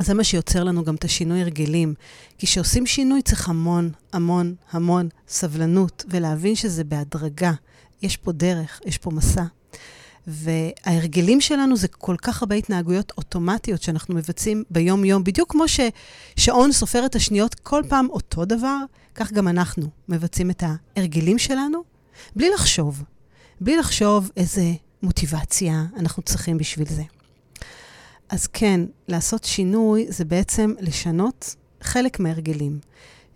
זה 0.00 0.14
מה 0.14 0.24
שיוצר 0.24 0.64
לנו 0.64 0.84
גם 0.84 0.94
את 0.94 1.04
השינוי 1.04 1.40
הרגלים. 1.40 1.94
כי 2.38 2.46
כשעושים 2.46 2.86
שינוי 2.86 3.22
צריך 3.22 3.48
המון, 3.48 3.90
המון, 4.12 4.54
המון 4.70 5.08
סבלנות, 5.28 6.04
ולהבין 6.08 6.54
שזה 6.54 6.84
בהדרגה. 6.84 7.52
יש 8.02 8.16
פה 8.16 8.32
דרך, 8.32 8.80
יש 8.86 8.98
פה 8.98 9.10
מסע. 9.10 9.44
וההרגלים 10.26 11.40
שלנו 11.40 11.76
זה 11.76 11.88
כל 11.88 12.16
כך 12.22 12.42
הרבה 12.42 12.56
התנהגויות 12.56 13.12
אוטומטיות 13.16 13.82
שאנחנו 13.82 14.14
מבצעים 14.14 14.64
ביום-יום, 14.70 15.24
בדיוק 15.24 15.52
כמו 15.52 15.64
ששעון 15.68 16.72
סופר 16.72 17.06
את 17.06 17.14
השניות 17.16 17.54
כל 17.54 17.82
פעם 17.88 18.10
אותו 18.10 18.44
דבר, 18.44 18.76
כך 19.14 19.32
גם 19.32 19.48
אנחנו 19.48 19.86
מבצעים 20.08 20.50
את 20.50 20.64
ההרגלים 20.96 21.38
שלנו, 21.38 21.82
בלי 22.36 22.50
לחשוב, 22.50 23.02
בלי 23.60 23.76
לחשוב 23.76 24.30
איזה 24.36 24.72
מוטיבציה 25.02 25.84
אנחנו 25.96 26.22
צריכים 26.22 26.58
בשביל 26.58 26.88
זה. 26.88 27.02
אז 28.28 28.46
כן, 28.46 28.80
לעשות 29.08 29.44
שינוי 29.44 30.06
זה 30.08 30.24
בעצם 30.24 30.74
לשנות 30.80 31.56
חלק 31.82 32.20
מההרגלים, 32.20 32.78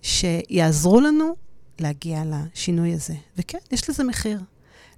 שיעזרו 0.02 1.00
לנו 1.00 1.34
להגיע 1.78 2.22
לשינוי 2.26 2.94
הזה. 2.94 3.14
וכן, 3.38 3.58
יש 3.70 3.90
לזה 3.90 4.04
מחיר. 4.04 4.40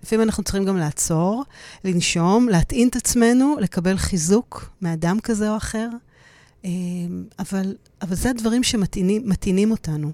לפעמים 0.03 0.23
אנחנו 0.23 0.43
צריכים 0.43 0.65
גם 0.65 0.77
לעצור, 0.77 1.45
לנשום, 1.85 2.49
להטעין 2.49 2.89
את 2.89 2.97
עצמנו, 2.97 3.57
לקבל 3.61 3.97
חיזוק 3.97 4.71
מאדם 4.83 5.21
כזה 5.21 5.51
או 5.51 5.57
אחר. 5.57 5.89
אמ, 6.65 7.25
אבל, 7.39 7.75
אבל 8.03 8.15
זה 8.15 8.31
הדברים 8.31 8.63
שמטעינים 8.63 9.71
אותנו. 9.71 10.13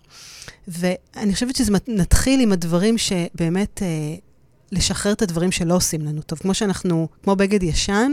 ואני 0.69 1.35
חושבת 1.35 1.57
שנתחיל 1.57 2.41
עם 2.41 2.53
הדברים 2.53 2.99
שבאמת, 2.99 3.83
אה, 3.83 4.15
לשחרר 4.73 5.13
את 5.13 5.23
הדברים 5.23 5.53
שלא 5.53 5.75
עושים 5.75 6.01
לנו 6.01 6.23
טוב. 6.23 6.39
כמו 6.39 6.55
שאנחנו, 6.55 7.09
כמו 7.23 7.37
בגד 7.37 7.63
ישן, 7.63 8.13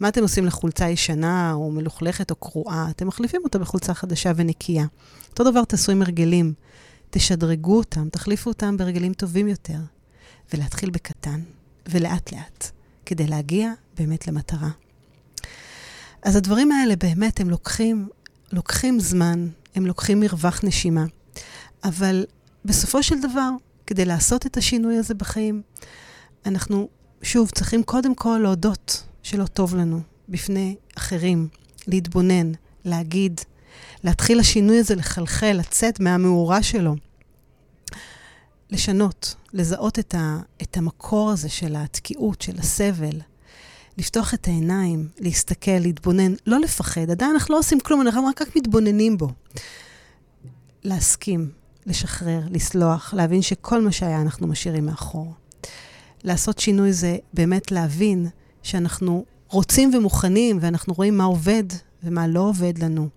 מה 0.00 0.08
אתם 0.08 0.22
עושים 0.22 0.46
לחולצה 0.46 0.88
ישנה 0.88 1.52
או 1.52 1.70
מלוכלכת 1.70 2.30
או 2.30 2.36
קרועה? 2.36 2.86
אתם 2.90 3.06
מחליפים 3.06 3.40
אותה 3.44 3.58
בחולצה 3.58 3.94
חדשה 3.94 4.32
ונקייה. 4.36 4.86
אותו 5.30 5.50
דבר 5.50 5.64
תעשו 5.64 5.92
עם 5.92 6.02
הרגלים. 6.02 6.52
תשדרגו 7.10 7.76
אותם, 7.76 8.08
תחליפו 8.08 8.50
אותם 8.50 8.76
בהרגלים 8.76 9.12
טובים 9.12 9.48
יותר. 9.48 9.78
ולהתחיל 10.54 10.90
בקטן, 10.90 11.40
ולאט-לאט, 11.88 12.70
כדי 13.06 13.26
להגיע 13.26 13.72
באמת 13.98 14.26
למטרה. 14.26 14.70
אז 16.22 16.36
הדברים 16.36 16.72
האלה 16.72 16.96
באמת, 16.96 17.40
הם 17.40 17.50
לוקחים, 17.50 18.08
לוקחים 18.52 19.00
זמן, 19.00 19.48
הם 19.74 19.86
לוקחים 19.86 20.20
מרווח 20.20 20.60
נשימה, 20.64 21.04
אבל 21.84 22.26
בסופו 22.64 23.02
של 23.02 23.20
דבר, 23.20 23.50
כדי 23.86 24.04
לעשות 24.04 24.46
את 24.46 24.56
השינוי 24.56 24.96
הזה 24.96 25.14
בחיים, 25.14 25.62
אנחנו, 26.46 26.88
שוב, 27.22 27.50
צריכים 27.50 27.82
קודם 27.82 28.14
כל 28.14 28.38
להודות 28.42 29.02
שלא 29.22 29.46
טוב 29.46 29.74
לנו 29.74 30.00
בפני 30.28 30.76
אחרים, 30.98 31.48
להתבונן, 31.86 32.52
להגיד, 32.84 33.40
להתחיל 34.04 34.40
השינוי 34.40 34.78
הזה 34.78 34.94
לחלחל, 34.94 35.52
לצאת 35.58 36.00
מהמאורה 36.00 36.62
שלו. 36.62 36.96
לשנות, 38.70 39.34
לזהות 39.52 39.98
את, 39.98 40.14
ה, 40.14 40.38
את 40.62 40.76
המקור 40.76 41.30
הזה 41.30 41.48
של 41.48 41.76
התקיעות, 41.76 42.42
של 42.42 42.58
הסבל, 42.58 43.20
לפתוח 43.98 44.34
את 44.34 44.48
העיניים, 44.48 45.08
להסתכל, 45.18 45.78
להתבונן, 45.80 46.32
לא 46.46 46.60
לפחד, 46.60 47.10
עדיין 47.10 47.30
אנחנו 47.30 47.54
לא 47.54 47.58
עושים 47.58 47.80
כלום, 47.80 48.00
אנחנו 48.00 48.26
רק, 48.26 48.42
רק 48.42 48.56
מתבוננים 48.56 49.18
בו. 49.18 49.28
להסכים, 50.84 51.50
לשחרר, 51.86 52.40
לסלוח, 52.50 53.14
להבין 53.14 53.42
שכל 53.42 53.82
מה 53.82 53.92
שהיה 53.92 54.20
אנחנו 54.20 54.46
משאירים 54.46 54.86
מאחור. 54.86 55.34
לעשות 56.24 56.58
שינוי 56.58 56.92
זה 56.92 57.16
באמת 57.32 57.72
להבין 57.72 58.26
שאנחנו 58.62 59.24
רוצים 59.48 59.94
ומוכנים, 59.94 60.58
ואנחנו 60.60 60.94
רואים 60.94 61.16
מה 61.16 61.24
עובד 61.24 61.64
ומה 62.02 62.26
לא 62.26 62.40
עובד 62.40 62.78
לנו. 62.78 63.08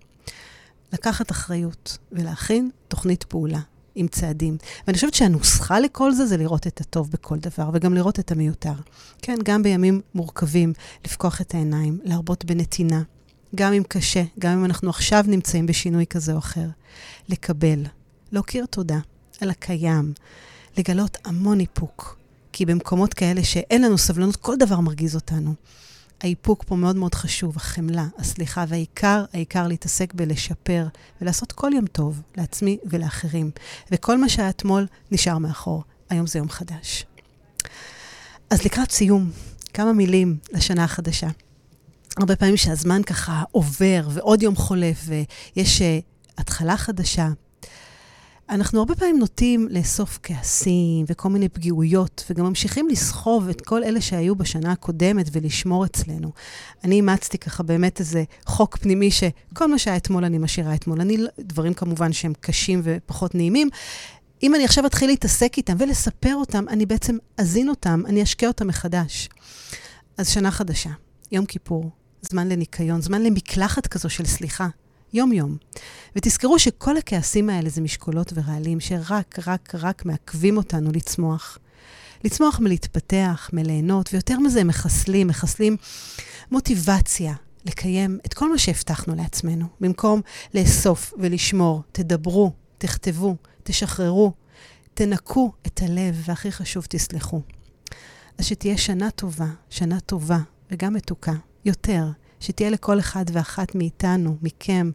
לקחת 0.93 1.31
אחריות 1.31 1.97
ולהכין 2.11 2.69
תוכנית 2.87 3.23
פעולה. 3.23 3.59
עם 3.99 4.07
צעדים. 4.07 4.57
ואני 4.87 4.95
חושבת 4.95 5.13
שהנוסחה 5.13 5.79
לכל 5.79 6.13
זה 6.13 6.25
זה 6.25 6.37
לראות 6.37 6.67
את 6.67 6.81
הטוב 6.81 7.11
בכל 7.11 7.37
דבר, 7.37 7.69
וגם 7.73 7.93
לראות 7.93 8.19
את 8.19 8.31
המיותר. 8.31 8.73
כן, 9.21 9.37
גם 9.43 9.63
בימים 9.63 10.01
מורכבים, 10.15 10.73
לפקוח 11.05 11.41
את 11.41 11.53
העיניים, 11.53 11.99
להרבות 12.03 12.45
בנתינה. 12.45 13.01
גם 13.55 13.73
אם 13.73 13.83
קשה, 13.87 14.23
גם 14.39 14.51
אם 14.51 14.65
אנחנו 14.65 14.89
עכשיו 14.89 15.23
נמצאים 15.27 15.65
בשינוי 15.65 16.05
כזה 16.09 16.33
או 16.33 16.37
אחר. 16.37 16.67
לקבל, 17.29 17.83
להכיר 18.31 18.65
תודה 18.65 18.99
על 19.41 19.49
הקיים, 19.49 20.13
לגלות 20.77 21.17
המון 21.25 21.59
איפוק. 21.59 22.17
כי 22.51 22.65
במקומות 22.65 23.13
כאלה 23.13 23.43
שאין 23.43 23.81
לנו 23.81 23.97
סבלנות, 23.97 24.35
כל 24.35 24.55
דבר 24.57 24.79
מרגיז 24.79 25.15
אותנו. 25.15 25.53
האיפוק 26.21 26.63
פה 26.67 26.75
מאוד 26.75 26.95
מאוד 26.95 27.15
חשוב, 27.15 27.55
החמלה, 27.55 28.05
הסליחה, 28.17 28.65
והעיקר, 28.67 29.25
העיקר 29.33 29.67
להתעסק 29.67 30.13
בלשפר 30.13 30.87
ולעשות 31.21 31.51
כל 31.51 31.71
יום 31.75 31.85
טוב 31.87 32.21
לעצמי 32.37 32.77
ולאחרים. 32.85 33.51
וכל 33.91 34.17
מה 34.17 34.29
שהיה 34.29 34.49
אתמול 34.49 34.87
נשאר 35.11 35.37
מאחור. 35.37 35.83
היום 36.09 36.27
זה 36.27 36.39
יום 36.39 36.49
חדש. 36.49 37.05
אז 38.49 38.65
לקראת 38.65 38.91
סיום, 38.91 39.31
כמה 39.73 39.93
מילים 39.93 40.37
לשנה 40.51 40.83
החדשה. 40.83 41.27
הרבה 42.17 42.35
פעמים 42.35 42.57
שהזמן 42.57 43.03
ככה 43.03 43.43
עובר 43.51 44.07
ועוד 44.09 44.43
יום 44.43 44.55
חולף 44.55 45.05
ויש 45.05 45.81
uh, 45.81 45.83
התחלה 46.37 46.77
חדשה, 46.77 47.29
אנחנו 48.49 48.79
הרבה 48.79 48.95
פעמים 48.95 49.19
נוטים 49.19 49.67
לאסוף 49.71 50.19
כעסים 50.23 51.05
וכל 51.07 51.29
מיני 51.29 51.49
פגיעויות, 51.49 52.23
וגם 52.29 52.45
ממשיכים 52.45 52.87
לסחוב 52.87 53.49
את 53.49 53.61
כל 53.61 53.83
אלה 53.83 54.01
שהיו 54.01 54.35
בשנה 54.35 54.71
הקודמת 54.71 55.25
ולשמור 55.31 55.85
אצלנו. 55.85 56.31
אני 56.83 56.95
אימצתי 56.95 57.37
ככה 57.37 57.63
באמת 57.63 57.99
איזה 57.99 58.23
חוק 58.45 58.77
פנימי 58.77 59.11
שכל 59.11 59.71
מה 59.71 59.79
שהיה 59.79 59.97
אתמול 59.97 60.25
אני 60.25 60.37
משאירה 60.37 60.75
אתמול. 60.75 61.01
אני, 61.01 61.17
דברים 61.39 61.73
כמובן 61.73 62.13
שהם 62.13 62.33
קשים 62.39 62.81
ופחות 62.83 63.35
נעימים. 63.35 63.69
אם 64.43 64.55
אני 64.55 64.65
עכשיו 64.65 64.85
אתחיל 64.85 65.09
להתעסק 65.09 65.53
איתם 65.57 65.75
ולספר 65.79 66.35
אותם, 66.35 66.65
אני 66.69 66.85
בעצם 66.85 67.17
אזין 67.37 67.69
אותם, 67.69 68.01
אני 68.05 68.23
אשקה 68.23 68.47
אותם 68.47 68.67
מחדש. 68.67 69.29
אז 70.17 70.29
שנה 70.29 70.51
חדשה, 70.51 70.89
יום 71.31 71.45
כיפור, 71.45 71.89
זמן 72.21 72.49
לניקיון, 72.49 73.01
זמן 73.01 73.23
למקלחת 73.23 73.87
כזו 73.87 74.09
של 74.09 74.25
סליחה. 74.25 74.67
יום-יום. 75.13 75.57
ותזכרו 76.15 76.59
שכל 76.59 76.97
הכעסים 76.97 77.49
האלה 77.49 77.69
זה 77.69 77.81
משקולות 77.81 78.33
ורעלים 78.35 78.79
שרק, 78.79 79.39
רק, 79.47 79.75
רק 79.75 80.05
מעכבים 80.05 80.57
אותנו 80.57 80.91
לצמוח. 80.91 81.57
לצמוח 82.23 82.59
מלהתפתח, 82.59 83.49
מליהנות, 83.53 84.09
ויותר 84.13 84.39
מזה, 84.39 84.63
מחסלים, 84.63 85.27
מחסלים 85.27 85.77
מוטיבציה 86.51 87.33
לקיים 87.65 88.19
את 88.25 88.33
כל 88.33 88.51
מה 88.51 88.57
שהבטחנו 88.57 89.15
לעצמנו. 89.15 89.65
במקום 89.79 90.21
לאסוף 90.53 91.13
ולשמור, 91.19 91.83
תדברו, 91.91 92.51
תכתבו, 92.77 93.35
תשחררו, 93.63 94.33
תנקו 94.93 95.51
את 95.67 95.81
הלב, 95.81 96.21
והכי 96.25 96.51
חשוב, 96.51 96.85
תסלחו. 96.89 97.41
אז 98.37 98.45
שתהיה 98.45 98.77
שנה 98.77 99.11
טובה, 99.11 99.47
שנה 99.69 99.99
טובה, 99.99 100.39
וגם 100.71 100.93
מתוקה, 100.93 101.33
יותר, 101.65 102.03
שתהיה 102.39 102.69
לכל 102.69 102.99
אחד 102.99 103.25
ואחת 103.33 103.75
מאיתנו, 103.75 104.37
מכם, 104.41 104.91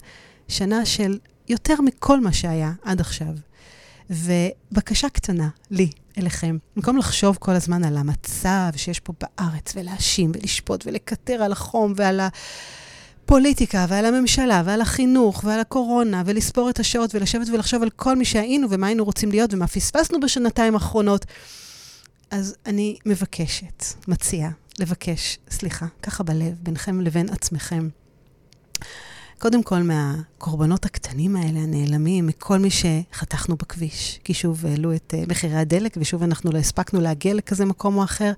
שנה 0.48 0.86
של 0.86 1.18
יותר 1.48 1.74
מכל 1.80 2.20
מה 2.20 2.32
שהיה 2.32 2.72
עד 2.82 3.00
עכשיו. 3.00 3.34
ובקשה 4.10 5.08
קטנה, 5.08 5.48
לי, 5.70 5.90
אליכם, 6.18 6.56
במקום 6.76 6.96
לחשוב 6.96 7.36
כל 7.40 7.52
הזמן 7.52 7.84
על 7.84 7.96
המצב 7.96 8.70
שיש 8.76 9.00
פה 9.00 9.12
בארץ, 9.20 9.72
ולהאשים 9.76 10.32
ולשפוט 10.34 10.86
ולקטר 10.86 11.42
על 11.42 11.52
החום 11.52 11.92
ועל 11.96 12.20
הפוליטיקה 13.24 13.86
ועל 13.88 14.04
הממשלה 14.04 14.62
ועל 14.64 14.80
החינוך 14.80 15.44
ועל 15.44 15.60
הקורונה, 15.60 16.22
ולספור 16.26 16.70
את 16.70 16.80
השעות 16.80 17.14
ולשבת 17.14 17.48
ולחשוב 17.48 17.82
על 17.82 17.90
כל 17.90 18.16
מי 18.16 18.24
שהיינו 18.24 18.70
ומה 18.70 18.86
היינו 18.86 19.04
רוצים 19.04 19.30
להיות 19.30 19.54
ומה 19.54 19.66
פספסנו 19.66 20.20
בשנתיים 20.20 20.74
האחרונות. 20.74 21.24
אז 22.30 22.56
אני 22.66 22.96
מבקשת, 23.06 23.84
מציעה, 24.08 24.50
לבקש 24.78 25.38
סליחה, 25.50 25.86
ככה 26.02 26.22
בלב, 26.22 26.54
ביניכם 26.62 27.00
לבין 27.00 27.28
עצמכם. 27.28 27.88
קודם 29.38 29.62
כל 29.62 29.82
מהקורבנות 29.82 30.84
הקטנים 30.84 31.36
האלה, 31.36 31.60
הנעלמים, 31.60 32.26
מכל 32.26 32.58
מי 32.58 32.68
שחתכנו 32.70 33.56
בכביש, 33.56 34.20
כי 34.24 34.34
שוב 34.34 34.66
העלו 34.66 34.94
את 34.94 35.14
uh, 35.16 35.30
מחירי 35.30 35.56
הדלק, 35.56 35.96
ושוב 36.00 36.22
אנחנו 36.22 36.52
לא 36.52 36.58
הספקנו 36.58 37.00
להגיע 37.00 37.34
לכזה 37.34 37.64
מקום 37.64 37.96
או 37.96 38.04
אחר. 38.04 38.32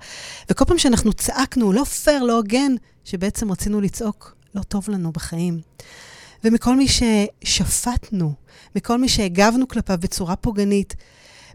וכל 0.50 0.64
פעם 0.64 0.78
שאנחנו 0.78 1.12
צעקנו, 1.12 1.72
לא 1.72 1.84
פייר, 1.84 2.22
לא 2.22 2.36
הוגן, 2.36 2.72
שבעצם 3.04 3.52
רצינו 3.52 3.80
לצעוק, 3.80 4.36
לא 4.54 4.62
טוב 4.62 4.90
לנו 4.90 5.12
בחיים. 5.12 5.60
ומכל 6.44 6.76
מי 6.76 6.86
ששפטנו, 6.88 8.34
מכל 8.76 8.98
מי 8.98 9.08
שהגבנו 9.08 9.68
כלפיו 9.68 9.96
בצורה 10.00 10.36
פוגענית, 10.36 10.94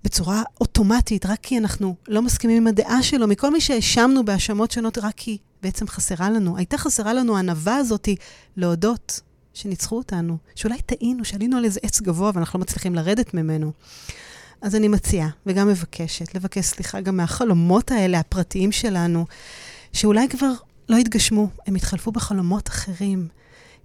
בצורה 0.03 0.43
אוטומטית, 0.61 1.25
רק 1.25 1.39
כי 1.41 1.57
אנחנו 1.57 1.95
לא 2.07 2.21
מסכימים 2.21 2.57
עם 2.57 2.67
הדעה 2.67 3.03
שלו, 3.03 3.27
מכל 3.27 3.51
מי 3.51 3.61
שהאשמנו 3.61 4.25
בהאשמות 4.25 4.71
שונות, 4.71 4.97
רק 4.97 5.13
כי 5.17 5.37
בעצם 5.63 5.87
חסרה 5.87 6.29
לנו. 6.29 6.57
הייתה 6.57 6.77
חסרה 6.77 7.13
לנו 7.13 7.35
הענווה 7.35 7.75
הזאת 7.75 8.09
להודות 8.57 9.21
שניצחו 9.53 9.97
אותנו, 9.97 10.37
שאולי 10.55 10.81
טעינו, 10.81 11.25
שעלינו 11.25 11.57
על 11.57 11.65
איזה 11.65 11.79
עץ 11.83 12.01
גבוה 12.01 12.31
ואנחנו 12.33 12.59
לא 12.59 12.61
מצליחים 12.61 12.95
לרדת 12.95 13.33
ממנו. 13.33 13.71
אז 14.61 14.75
אני 14.75 14.87
מציעה, 14.87 15.29
וגם 15.45 15.67
מבקשת, 15.67 16.35
לבקש 16.35 16.65
סליחה 16.65 17.01
גם 17.01 17.17
מהחלומות 17.17 17.91
האלה, 17.91 18.19
הפרטיים 18.19 18.71
שלנו, 18.71 19.25
שאולי 19.93 20.29
כבר 20.29 20.51
לא 20.89 20.97
התגשמו, 20.97 21.49
הם 21.67 21.75
התחלפו 21.75 22.11
בחלומות 22.11 22.69
אחרים. 22.69 23.27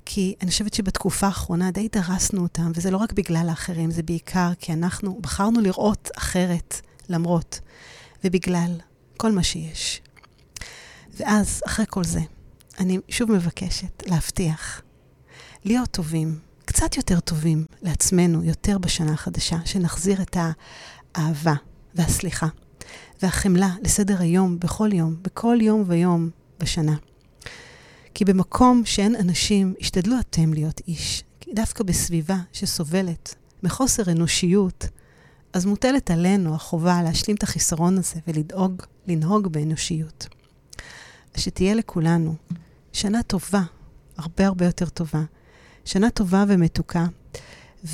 כי 0.07 0.35
אני 0.43 0.51
חושבת 0.51 0.75
שבתקופה 0.75 1.27
האחרונה 1.27 1.71
די 1.71 1.89
דרסנו 1.93 2.43
אותם, 2.43 2.73
וזה 2.75 2.91
לא 2.91 2.97
רק 2.97 3.13
בגלל 3.13 3.49
האחרים, 3.49 3.91
זה 3.91 4.03
בעיקר 4.03 4.51
כי 4.59 4.73
אנחנו 4.73 5.19
בחרנו 5.21 5.61
לראות 5.61 6.09
אחרת, 6.19 6.81
למרות, 7.09 7.61
ובגלל 8.25 8.71
כל 9.17 9.33
מה 9.33 9.43
שיש. 9.43 10.01
ואז, 11.17 11.63
אחרי 11.67 11.85
כל 11.89 12.05
זה, 12.05 12.21
אני 12.79 12.99
שוב 13.09 13.33
מבקשת 13.33 14.03
להבטיח 14.07 14.83
להיות 15.65 15.91
טובים, 15.91 16.39
קצת 16.65 16.97
יותר 16.97 17.21
טובים 17.21 17.65
לעצמנו, 17.83 18.45
יותר 18.45 18.79
בשנה 18.79 19.13
החדשה, 19.13 19.57
שנחזיר 19.65 20.23
את 20.23 20.37
האהבה 21.15 21.55
והסליחה 21.95 22.49
והחמלה 23.23 23.71
לסדר 23.83 24.21
היום, 24.21 24.59
בכל 24.59 24.91
יום, 24.93 25.17
בכל 25.23 25.59
יום 25.61 25.85
ויום 25.87 26.31
בשנה. 26.59 26.95
כי 28.17 28.25
במקום 28.25 28.83
שאין 28.85 29.17
אנשים, 29.17 29.75
השתדלו 29.81 30.17
אתם 30.21 30.53
להיות 30.55 30.81
איש. 30.89 31.25
כי 31.41 31.51
דווקא 31.55 31.85
בסביבה 31.85 32.37
שסובלת 32.53 33.35
מחוסר 33.63 34.03
אנושיות, 34.13 34.87
אז 35.53 35.67
מוטלת 35.67 36.11
עלינו 36.11 36.55
החובה 36.55 37.03
להשלים 37.03 37.37
את 37.37 37.43
החיסרון 37.43 37.99
הזה 37.99 38.21
ולדאוג, 38.27 38.83
לנהוג 39.07 39.47
באנושיות. 39.47 40.27
אז 41.35 41.43
שתהיה 41.43 41.75
לכולנו 41.75 42.35
שנה 42.93 43.23
טובה, 43.23 43.63
הרבה 44.17 44.47
הרבה 44.47 44.65
יותר 44.65 44.89
טובה, 44.89 45.23
שנה 45.85 46.11
טובה 46.11 46.45
ומתוקה, 46.49 47.07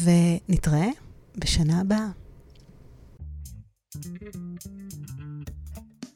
ונתראה 0.02 0.88
בשנה 1.36 1.80
הבאה. 1.80 2.08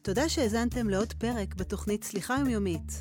תודה 0.02 0.28
שהאזנתם 0.28 0.88
לעוד 0.88 1.12
פרק 1.12 1.54
בתוכנית 1.54 2.04
סליחה 2.04 2.36
יומיומית. 2.38 3.00